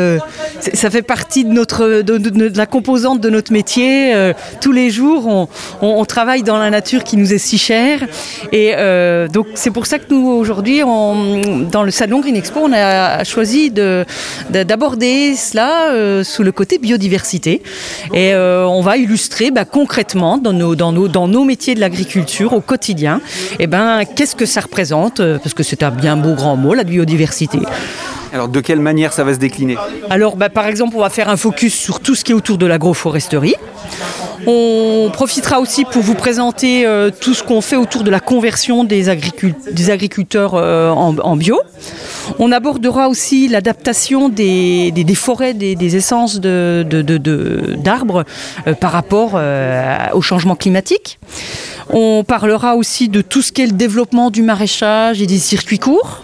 ça 0.60 0.90
fait 0.90 1.02
partie 1.02 1.44
de, 1.44 1.50
notre, 1.50 2.02
de, 2.02 2.56
la 2.56 2.66
composante 2.66 3.20
de 3.20 3.30
notre 3.30 3.52
métier. 3.52 4.14
Euh, 4.14 4.34
tous 4.60 4.72
les 4.72 4.90
jours, 4.90 5.48
on, 5.80 6.04
travaille 6.04 6.42
dans 6.42 6.58
la 6.58 6.70
nature 6.70 7.02
qui 7.02 7.16
nous 7.16 7.32
est 7.32 7.38
si 7.38 7.56
chère. 7.56 8.00
Et 8.52 8.72
euh, 8.76 9.28
donc, 9.28 9.46
c'est 9.54 9.70
pour 9.70 9.86
ça 9.86 9.98
que 9.98 10.04
nous, 10.10 10.28
aujourd'hui, 10.28 10.80
dans 10.80 11.82
le 11.82 11.90
salon 11.90 12.20
Green 12.20 12.36
Expo, 12.36 12.60
on 12.60 12.72
a 12.72 13.24
choisi 13.24 13.70
d'aborder 13.70 15.34
cela 15.34 16.24
sous 16.24 16.42
le 16.42 16.52
côté 16.52 16.78
biodiversité. 16.78 17.62
Et 18.12 18.34
on 18.34 18.82
va 18.82 18.98
illustrer 18.98 19.50
ben, 19.50 19.64
concrètement 19.64 20.36
dans 20.36 20.52
nos, 20.52 20.74
dans, 20.76 20.92
nos, 20.92 21.08
dans 21.08 21.28
nos 21.28 21.44
métiers 21.44 21.74
de 21.74 21.80
l'agriculture 21.80 22.52
au 22.52 22.60
quotidien, 22.60 23.20
et 23.58 23.66
ben, 23.66 24.02
qu'est-ce 24.14 24.36
que 24.36 24.46
ça 24.46 24.60
représente 24.60 25.20
parce 25.38 25.54
que 25.54 25.62
c'est 25.62 25.82
un 25.82 25.90
bien 25.90 26.16
beau 26.16 26.34
grand 26.34 26.56
mot, 26.56 26.74
la 26.74 26.84
biodiversité. 26.84 27.58
Alors 28.32 28.48
de 28.48 28.60
quelle 28.60 28.80
manière 28.80 29.12
ça 29.12 29.24
va 29.24 29.32
se 29.32 29.38
décliner? 29.38 29.76
Alors 30.10 30.36
bah, 30.36 30.50
par 30.50 30.66
exemple 30.66 30.94
on 30.96 31.00
va 31.00 31.10
faire 31.10 31.28
un 31.28 31.36
focus 31.36 31.74
sur 31.74 32.00
tout 32.00 32.14
ce 32.14 32.24
qui 32.24 32.32
est 32.32 32.34
autour 32.34 32.58
de 32.58 32.66
l'agroforesterie. 32.66 33.54
On 34.50 35.10
profitera 35.12 35.60
aussi 35.60 35.84
pour 35.84 36.00
vous 36.00 36.14
présenter 36.14 36.86
euh, 36.86 37.10
tout 37.10 37.34
ce 37.34 37.42
qu'on 37.42 37.60
fait 37.60 37.76
autour 37.76 38.02
de 38.02 38.10
la 38.10 38.18
conversion 38.18 38.82
des, 38.82 39.10
agriculteurs 39.10 40.54
euh, 40.54 40.88
en, 40.88 41.36
bio. 41.36 41.60
On 42.38 42.50
abordera 42.50 43.10
aussi 43.10 43.48
l'adaptation 43.48 44.30
des, 44.30 44.90
forêts, 45.14 45.52
des, 45.52 45.96
essences 45.96 46.40
d'arbres 46.40 48.24
euh, 48.66 48.72
par 48.72 48.92
rapport 48.92 49.38
au 50.14 50.22
changement 50.22 50.56
climatique. 50.56 51.18
On 51.90 52.24
parlera 52.24 52.74
aussi 52.76 53.10
de 53.10 53.20
tout 53.20 53.42
ce 53.42 53.52
qui 53.52 53.60
est 53.60 53.66
le 53.66 53.72
développement 53.72 54.30
du 54.30 54.40
maraîchage 54.40 55.20
et 55.20 55.26
des 55.26 55.38
circuits 55.38 55.78
courts. 55.78 56.22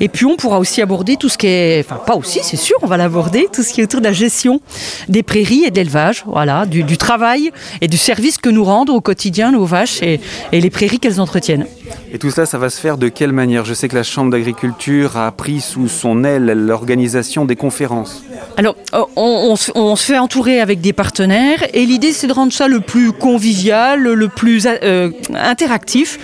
Et 0.00 0.08
puis 0.08 0.26
on 0.26 0.36
pourra 0.36 0.58
aussi 0.58 0.80
aborder 0.80 1.16
tout 1.16 1.28
ce 1.28 1.38
qui 1.38 1.46
est, 1.46 1.80
enfin 1.80 2.00
pas 2.04 2.14
aussi, 2.14 2.40
c'est 2.42 2.56
sûr, 2.56 2.76
on 2.82 2.86
va 2.86 2.96
l'aborder, 2.96 3.48
tout 3.52 3.62
ce 3.62 3.72
qui 3.72 3.80
est 3.80 3.84
autour 3.84 4.00
de 4.00 4.06
la 4.06 4.12
gestion 4.12 4.60
des 5.08 5.22
prairies 5.22 5.64
et 5.64 5.70
de 5.70 5.76
l'élevage, 5.76 6.24
voilà, 6.26 6.66
du, 6.66 6.84
travail 6.96 7.50
et 7.80 7.88
du 7.88 7.96
service 7.96 8.38
que 8.38 8.48
nous 8.48 8.64
rendent 8.64 8.90
au 8.90 9.00
quotidien 9.00 9.52
nos 9.52 9.64
vaches 9.64 10.02
et, 10.02 10.20
les 10.52 10.70
prairies 10.70 10.98
qu'elles 10.98 11.20
entretiennent. 11.20 11.66
Et 12.12 12.18
tout 12.18 12.30
ça, 12.30 12.46
ça 12.46 12.58
va 12.58 12.70
se 12.70 12.80
faire 12.80 12.98
de 12.98 13.08
quelle 13.08 13.32
manière? 13.32 13.64
Je 13.64 13.74
sais 13.74 13.88
que 13.88 13.94
la 13.94 14.02
Chambre 14.02 14.30
d'agriculture 14.30 15.16
a 15.16 15.30
pris 15.32 15.60
sous 15.60 15.88
son 15.88 16.24
aile 16.24 16.46
l'organisation 16.46 17.44
des 17.44 17.56
conférences. 17.56 18.22
Alors, 18.56 18.76
euh, 18.94 19.04
on, 19.16 19.56
se 19.56 20.04
fait 20.04 20.18
entourer 20.18 20.60
avec 20.60 20.80
des 20.80 20.92
partenaires 20.92 21.64
et 21.74 21.86
l'idée, 21.86 22.12
c'est 22.12 22.26
de 22.26 22.32
rendre 22.32 22.52
ça 22.52 22.68
le 22.68 22.80
plus 22.80 23.12
convivial, 23.12 24.02
le 24.02 24.28
plus 24.28 24.66
euh, 24.66 25.10
interactif. 25.34 26.18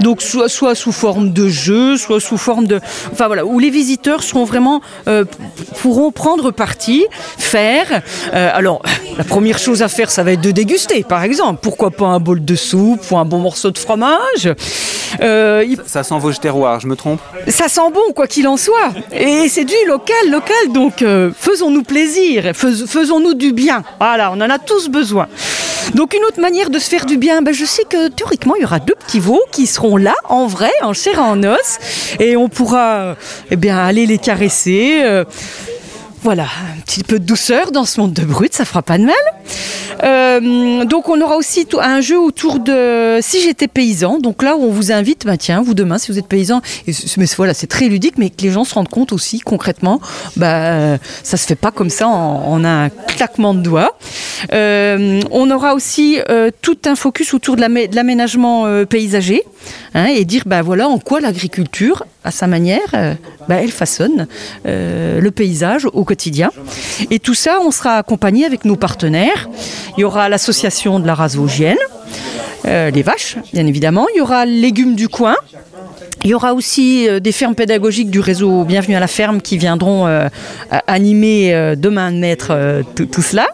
Donc, 0.00 0.22
soit, 0.22 0.48
soit 0.48 0.74
sous 0.74 0.92
forme 0.92 1.32
de 1.32 1.48
jeu, 1.48 1.96
soit 1.96 2.20
sous 2.20 2.38
forme 2.38 2.66
de, 2.66 2.80
enfin 3.16 3.28
voilà, 3.28 3.46
où 3.46 3.58
les 3.58 3.70
visiteurs 3.70 4.22
seront 4.22 4.44
vraiment 4.44 4.82
euh, 5.08 5.24
pourront 5.80 6.12
prendre 6.12 6.50
parti, 6.50 7.06
faire. 7.38 8.02
Euh, 8.34 8.50
alors, 8.52 8.82
la 9.16 9.24
première 9.24 9.58
chose 9.58 9.82
à 9.82 9.88
faire, 9.88 10.10
ça 10.10 10.22
va 10.22 10.32
être 10.32 10.42
de 10.42 10.50
déguster, 10.50 11.02
par 11.02 11.22
exemple. 11.22 11.60
Pourquoi 11.62 11.90
pas 11.90 12.06
un 12.06 12.20
bol 12.20 12.44
de 12.44 12.54
soupe 12.54 13.10
ou 13.10 13.16
un 13.16 13.24
bon 13.24 13.38
morceau 13.38 13.70
de 13.70 13.78
fromage 13.78 14.50
euh, 15.22 15.64
Ça 15.86 16.02
sent 16.02 16.18
vos 16.18 16.32
terroirs, 16.34 16.80
je 16.80 16.88
me 16.88 16.96
trompe 16.96 17.20
Ça 17.48 17.68
sent 17.68 17.90
bon, 17.94 18.12
quoi 18.14 18.26
qu'il 18.26 18.46
en 18.48 18.58
soit. 18.58 18.92
Et 19.12 19.48
c'est 19.48 19.64
du 19.64 19.74
local, 19.88 20.30
local. 20.30 20.72
Donc, 20.74 21.02
faisons-nous 21.38 21.84
plaisir, 21.84 22.52
faisons-nous 22.54 23.32
du 23.32 23.52
bien. 23.52 23.82
Voilà, 23.98 24.30
on 24.30 24.40
en 24.42 24.50
a 24.50 24.58
tous 24.58 24.90
besoin. 24.90 25.26
Donc 25.94 26.14
une 26.14 26.24
autre 26.24 26.40
manière 26.40 26.70
de 26.70 26.78
se 26.78 26.88
faire 26.88 27.06
du 27.06 27.16
bien, 27.16 27.42
ben, 27.42 27.54
je 27.54 27.64
sais 27.64 27.84
que 27.84 28.08
théoriquement 28.08 28.54
il 28.56 28.62
y 28.62 28.64
aura 28.64 28.80
deux 28.80 28.94
petits 28.94 29.20
veaux 29.20 29.42
qui 29.52 29.66
seront 29.66 29.96
là 29.96 30.14
en 30.28 30.46
vrai, 30.46 30.72
en 30.82 30.92
chair 30.92 31.14
et 31.14 31.18
en 31.18 31.42
os, 31.44 31.78
et 32.18 32.36
on 32.36 32.48
pourra 32.48 33.05
eh 33.50 33.56
bien, 33.56 33.78
aller 33.78 34.06
les 34.06 34.18
caresser. 34.18 35.00
Euh, 35.02 35.24
Voilà, 36.22 36.44
un 36.44 36.80
petit 36.84 37.04
peu 37.04 37.20
de 37.20 37.24
douceur 37.24 37.70
dans 37.70 37.84
ce 37.84 38.00
monde 38.00 38.12
de 38.12 38.24
brut, 38.24 38.52
ça 38.52 38.64
fera 38.64 38.82
pas 38.82 38.98
de 38.98 39.04
mal. 39.04 39.14
Euh, 40.02 40.84
donc 40.84 41.08
on 41.08 41.20
aura 41.20 41.36
aussi 41.36 41.68
un 41.80 42.00
jeu 42.00 42.18
autour 42.18 42.58
de 42.58 43.18
si 43.20 43.40
j'étais 43.40 43.68
paysan. 43.68 44.18
Donc 44.18 44.42
là 44.42 44.56
on 44.56 44.68
vous 44.68 44.90
invite, 44.90 45.24
bah 45.24 45.36
tiens, 45.36 45.62
vous 45.62 45.74
demain 45.74 45.98
si 45.98 46.10
vous 46.10 46.18
êtes 46.18 46.26
paysan, 46.26 46.62
et, 46.88 46.92
mais 47.16 47.26
voilà, 47.36 47.54
c'est 47.54 47.68
très 47.68 47.86
ludique, 47.88 48.14
mais 48.18 48.30
que 48.30 48.42
les 48.42 48.50
gens 48.50 48.64
se 48.64 48.74
rendent 48.74 48.88
compte 48.88 49.12
aussi 49.12 49.38
concrètement, 49.38 50.00
bah 50.36 50.98
ça 51.22 51.36
se 51.36 51.46
fait 51.46 51.54
pas 51.54 51.70
comme 51.70 51.90
ça 51.90 52.08
en, 52.08 52.64
un 52.64 52.88
claquement 52.88 53.54
de 53.54 53.60
doigts. 53.60 53.96
Euh, 54.52 55.20
on 55.30 55.48
aura 55.50 55.74
aussi 55.74 56.18
euh, 56.28 56.50
tout 56.60 56.78
un 56.86 56.96
focus 56.96 57.34
autour 57.34 57.54
de 57.54 57.62
l'aménagement 57.94 58.84
paysager 58.86 59.44
hein, 59.94 60.06
et 60.06 60.24
dire 60.24 60.42
bah 60.46 60.62
voilà 60.62 60.88
en 60.88 60.98
quoi 60.98 61.20
l'agriculture 61.20 62.04
à 62.24 62.30
sa 62.30 62.46
manière, 62.46 63.16
bah, 63.48 63.56
elle 63.62 63.70
façonne 63.70 64.26
le 64.64 65.28
paysage 65.30 65.86
au 65.92 66.04
quotidien. 66.04 66.50
Et 67.12 67.20
tout 67.20 67.34
ça, 67.34 67.58
on 67.62 67.70
sera 67.70 67.98
accompagné 67.98 68.44
avec 68.44 68.64
nos 68.64 68.74
partenaires. 68.74 69.48
Il 69.96 70.00
y 70.00 70.04
aura 70.04 70.28
l'association 70.28 70.98
de 70.98 71.06
la 71.06 71.14
race 71.14 71.36
vosgienne, 71.36 71.78
euh, 72.66 72.90
les 72.90 73.02
vaches, 73.02 73.36
bien 73.52 73.66
évidemment. 73.66 74.06
Il 74.14 74.18
y 74.18 74.20
aura 74.20 74.44
légumes 74.44 74.96
du 74.96 75.08
coin. 75.08 75.36
Il 76.24 76.30
y 76.30 76.34
aura 76.34 76.52
aussi 76.54 77.08
euh, 77.08 77.20
des 77.20 77.30
fermes 77.30 77.54
pédagogiques 77.54 78.10
du 78.10 78.18
réseau 78.18 78.64
Bienvenue 78.64 78.96
à 78.96 79.00
la 79.00 79.06
ferme 79.06 79.40
qui 79.40 79.56
viendront 79.56 80.06
euh, 80.06 80.28
animer 80.86 81.52
de 81.76 81.88
main 81.88 82.10
de 82.10 82.18
maître 82.18 82.82
tout, 82.94 83.22
cela. 83.22 83.46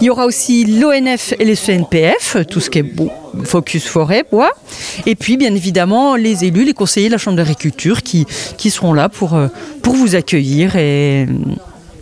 Il 0.00 0.06
y 0.06 0.10
aura 0.10 0.24
aussi 0.24 0.64
l'ONF 0.64 1.34
et 1.38 1.44
les 1.44 1.56
CNPF, 1.56 2.38
tout 2.48 2.60
ce 2.60 2.70
qui 2.70 2.78
est 2.78 2.82
focus 3.44 3.86
forêt, 3.86 4.24
bois. 4.30 4.50
Et 5.06 5.14
puis, 5.14 5.36
bien 5.36 5.54
évidemment, 5.54 6.16
les 6.16 6.44
élus, 6.44 6.64
les 6.64 6.74
conseillers 6.74 7.08
de 7.08 7.12
la 7.12 7.18
Chambre 7.18 7.36
d'agriculture 7.36 8.02
qui, 8.02 8.26
qui 8.56 8.70
seront 8.70 8.92
là 8.92 9.08
pour, 9.08 9.38
pour 9.82 9.94
vous 9.94 10.14
accueillir 10.14 10.76
et 10.76 11.26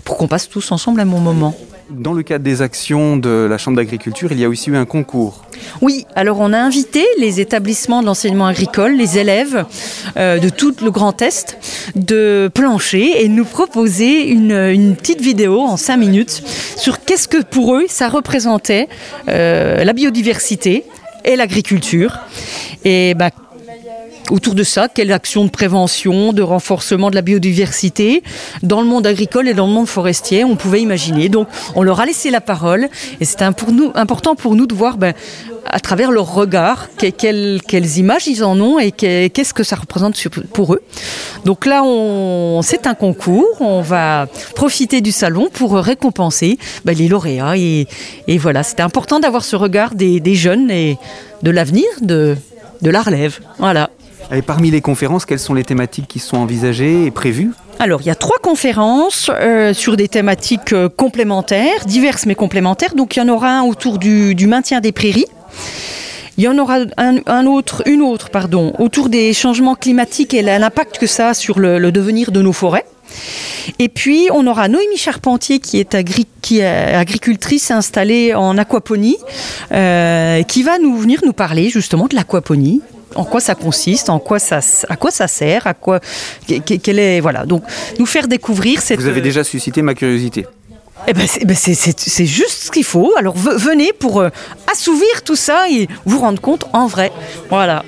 pour 0.04 0.16
qu'on 0.16 0.28
passe 0.28 0.48
tous 0.48 0.70
ensemble 0.72 1.00
un 1.00 1.06
bon 1.06 1.20
moment. 1.20 1.54
Dans 1.90 2.14
le 2.14 2.22
cadre 2.22 2.44
des 2.44 2.62
actions 2.62 3.18
de 3.18 3.46
la 3.48 3.58
Chambre 3.58 3.76
d'agriculture, 3.76 4.32
il 4.32 4.40
y 4.40 4.44
a 4.44 4.48
aussi 4.48 4.70
eu 4.70 4.76
un 4.76 4.86
concours. 4.86 5.44
Oui, 5.82 6.06
alors 6.14 6.40
on 6.40 6.52
a 6.54 6.58
invité 6.58 7.04
les 7.18 7.40
établissements 7.40 8.00
de 8.00 8.06
l'enseignement 8.06 8.46
agricole, 8.46 8.96
les 8.96 9.18
élèves 9.18 9.66
euh, 10.16 10.38
de 10.38 10.48
tout 10.48 10.74
le 10.82 10.90
Grand 10.90 11.20
Est, 11.20 11.58
de 11.94 12.50
plancher 12.52 13.22
et 13.22 13.28
nous 13.28 13.44
proposer 13.44 14.28
une, 14.28 14.96
petite 14.96 15.20
vidéo 15.20 15.60
en 15.60 15.76
cinq 15.76 15.98
minutes 15.98 16.42
sur 16.76 17.04
qu'est-ce 17.04 17.28
que 17.28 17.42
pour 17.42 17.74
eux 17.74 17.84
ça 17.88 18.08
représentait 18.08 18.88
euh, 19.28 19.84
la 19.84 19.92
biodiversité 19.92 20.84
et 21.24 21.36
l'agriculture. 21.36 22.18
Et 22.84 23.14
bah, 23.14 23.30
autour 24.30 24.54
de 24.54 24.62
ça, 24.62 24.88
quelle 24.88 25.12
action 25.12 25.44
de 25.44 25.50
prévention, 25.50 26.32
de 26.32 26.42
renforcement 26.42 27.10
de 27.10 27.14
la 27.14 27.22
biodiversité? 27.22 28.22
Dans 28.62 28.80
le 28.80 28.86
monde 28.86 29.06
agricole 29.06 29.48
et 29.48 29.54
dans 29.54 29.66
le 29.66 29.72
monde 29.72 29.86
forestier 29.86 30.44
on 30.44 30.56
pouvait 30.56 30.80
imaginer. 30.80 31.28
Donc 31.28 31.48
on 31.74 31.82
leur 31.82 32.00
a 32.00 32.06
laissé 32.06 32.30
la 32.30 32.40
parole 32.40 32.88
et 33.20 33.24
c'est 33.24 33.42
important 33.42 34.34
pour 34.34 34.54
nous 34.54 34.66
de 34.66 34.74
voir 34.74 34.96
ben, 34.96 35.14
à 35.66 35.80
travers 35.80 36.10
leur 36.10 36.32
regard 36.32 36.88
quelles, 36.96 37.60
images 37.96 38.26
ils 38.26 38.44
en 38.44 38.60
ont 38.60 38.78
et 38.78 38.92
qu'est-ce 38.92 39.54
que 39.54 39.62
ça 39.62 39.76
représente 39.76 40.16
pour 40.52 40.74
eux. 40.74 40.82
Donc 41.44 41.66
là, 41.66 41.82
c'est 42.62 42.86
un 42.86 42.94
concours, 42.94 43.46
on 43.60 43.80
va 43.80 44.26
profiter 44.54 45.00
du 45.00 45.12
salon 45.12 45.48
pour 45.52 45.76
récompenser 45.76 46.58
ben, 46.84 46.96
les 46.96 47.08
lauréats 47.08 47.56
et, 47.56 47.86
voilà, 48.38 48.62
c'était 48.62 48.82
important 48.82 49.20
d'avoir 49.20 49.44
ce 49.44 49.56
regard 49.56 49.94
des, 49.94 50.34
jeunes 50.34 50.70
et 50.70 50.98
de 51.42 51.50
l'avenir 51.50 51.86
de, 52.00 52.36
de 52.82 52.90
la 52.90 53.02
relève. 53.02 53.38
Voilà. 53.58 53.90
Et 54.32 54.42
parmi 54.42 54.70
les 54.70 54.80
conférences, 54.80 55.26
quelles 55.26 55.38
sont 55.38 55.54
les 55.54 55.64
thématiques 55.64 56.08
qui 56.08 56.18
sont 56.18 56.38
envisagées 56.38 57.06
et 57.06 57.10
prévues? 57.10 57.50
Alors, 57.78 58.00
il 58.00 58.06
y 58.06 58.10
a 58.10 58.14
trois 58.14 58.38
conférences 58.38 59.30
euh, 59.32 59.74
sur 59.74 59.96
des 59.96 60.08
thématiques 60.08 60.72
euh, 60.72 60.88
complémentaires, 60.88 61.84
diverses 61.86 62.26
mais 62.26 62.34
complémentaires. 62.34 62.94
Donc, 62.94 63.16
il 63.16 63.18
y 63.18 63.22
en 63.22 63.28
aura 63.28 63.58
un 63.58 63.62
autour 63.62 63.98
du, 63.98 64.46
maintien 64.46 64.80
des 64.80 64.92
prairies. 64.92 65.26
Il 66.36 66.44
y 66.44 66.48
en 66.48 66.58
aura 66.58 66.78
un, 66.96 67.46
autre, 67.46 67.82
une 67.86 68.02
autre 68.02 68.30
pardon, 68.30 68.72
autour 68.80 69.08
des 69.08 69.32
changements 69.32 69.76
climatiques 69.76 70.34
et 70.34 70.42
l'impact 70.42 70.98
que 70.98 71.06
ça 71.06 71.28
a 71.28 71.34
sur 71.34 71.60
le, 71.60 71.92
devenir 71.92 72.32
de 72.32 72.42
nos 72.42 72.52
forêts. 72.52 72.86
Et 73.78 73.88
puis, 73.88 74.28
on 74.32 74.46
aura 74.48 74.66
Noémie 74.66 74.96
Charpentier, 74.96 75.60
qui 75.60 75.78
est, 75.78 75.94
agricultrice 75.94 77.70
installée 77.70 78.34
en 78.34 78.58
aquaponie, 78.58 79.18
euh, 79.70 80.42
qui 80.42 80.64
va 80.64 80.78
nous 80.78 80.96
venir 80.96 81.20
nous 81.24 81.32
parler 81.32 81.68
justement 81.68 82.08
de 82.08 82.16
l'aquaponie, 82.16 82.80
en 83.14 83.24
quoi 83.24 83.40
ça 83.40 83.54
consiste, 83.54 84.10
en 84.10 84.18
quoi 84.18 84.38
ça, 84.38 84.60
à 84.88 84.96
quoi 84.96 85.10
ça 85.10 85.28
sert, 85.28 85.66
à 85.66 85.74
quoi, 85.74 86.00
quelle 86.46 86.98
est, 86.98 87.20
voilà. 87.20 87.46
Donc, 87.46 87.62
nous 87.98 88.06
faire 88.06 88.28
découvrir 88.28 88.80
cette. 88.80 89.00
Vous 89.00 89.08
avez 89.08 89.20
déjà 89.20 89.44
suscité 89.44 89.82
ma 89.82 89.94
curiosité. 89.94 90.46
Eh 91.06 91.12
ben, 91.12 91.26
c'est 91.26 91.44
ben 91.44 92.26
juste 92.26 92.64
ce 92.64 92.70
qu'il 92.70 92.84
faut. 92.84 93.12
Alors 93.18 93.34
venez 93.36 93.92
pour 93.92 94.20
euh, 94.20 94.30
assouvir 94.72 95.22
tout 95.24 95.36
ça 95.36 95.68
et 95.70 95.86
vous 96.06 96.18
rendre 96.18 96.40
compte 96.40 96.64
en 96.72 96.86
vrai. 96.86 97.12
Voilà. 97.50 97.84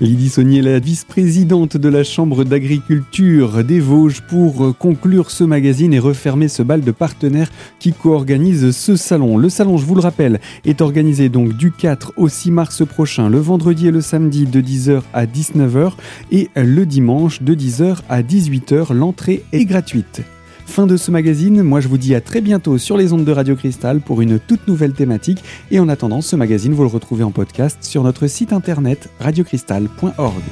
Lydie 0.00 0.28
Saunier, 0.28 0.62
la 0.62 0.78
vice-présidente 0.78 1.76
de 1.76 1.88
la 1.88 2.04
Chambre 2.04 2.44
d'agriculture 2.44 3.64
des 3.64 3.80
Vosges, 3.80 4.20
pour 4.20 4.78
conclure 4.78 5.32
ce 5.32 5.42
magazine 5.42 5.92
et 5.92 5.98
refermer 5.98 6.46
ce 6.46 6.62
bal 6.62 6.82
de 6.82 6.92
partenaires 6.92 7.50
qui 7.80 7.92
co-organise 7.92 8.70
ce 8.70 8.94
salon. 8.94 9.36
Le 9.36 9.48
salon, 9.48 9.76
je 9.76 9.84
vous 9.84 9.96
le 9.96 10.00
rappelle, 10.00 10.38
est 10.64 10.82
organisé 10.82 11.28
donc 11.28 11.56
du 11.56 11.72
4 11.72 12.12
au 12.16 12.28
6 12.28 12.52
mars 12.52 12.86
prochain, 12.86 13.28
le 13.28 13.38
vendredi 13.38 13.88
et 13.88 13.90
le 13.90 14.00
samedi 14.00 14.46
de 14.46 14.60
10h 14.60 15.02
à 15.12 15.26
19h 15.26 15.94
et 16.30 16.48
le 16.54 16.86
dimanche 16.86 17.42
de 17.42 17.56
10h 17.56 17.96
à 18.08 18.22
18h. 18.22 18.94
L'entrée 18.94 19.42
est 19.52 19.64
gratuite. 19.64 20.22
Fin 20.68 20.86
de 20.86 20.96
ce 20.98 21.10
magazine, 21.10 21.62
moi 21.62 21.80
je 21.80 21.88
vous 21.88 21.98
dis 21.98 22.14
à 22.14 22.20
très 22.20 22.40
bientôt 22.40 22.78
sur 22.78 22.96
les 22.96 23.12
ondes 23.12 23.24
de 23.24 23.32
Radio 23.32 23.56
Cristal 23.56 24.00
pour 24.00 24.20
une 24.20 24.38
toute 24.38 24.68
nouvelle 24.68 24.92
thématique 24.92 25.42
et 25.72 25.80
en 25.80 25.88
attendant 25.88 26.20
ce 26.20 26.36
magazine 26.36 26.72
vous 26.72 26.82
le 26.82 26.88
retrouvez 26.88 27.24
en 27.24 27.32
podcast 27.32 27.78
sur 27.80 28.04
notre 28.04 28.26
site 28.28 28.52
internet 28.52 29.08
radiocristal.org. 29.18 30.42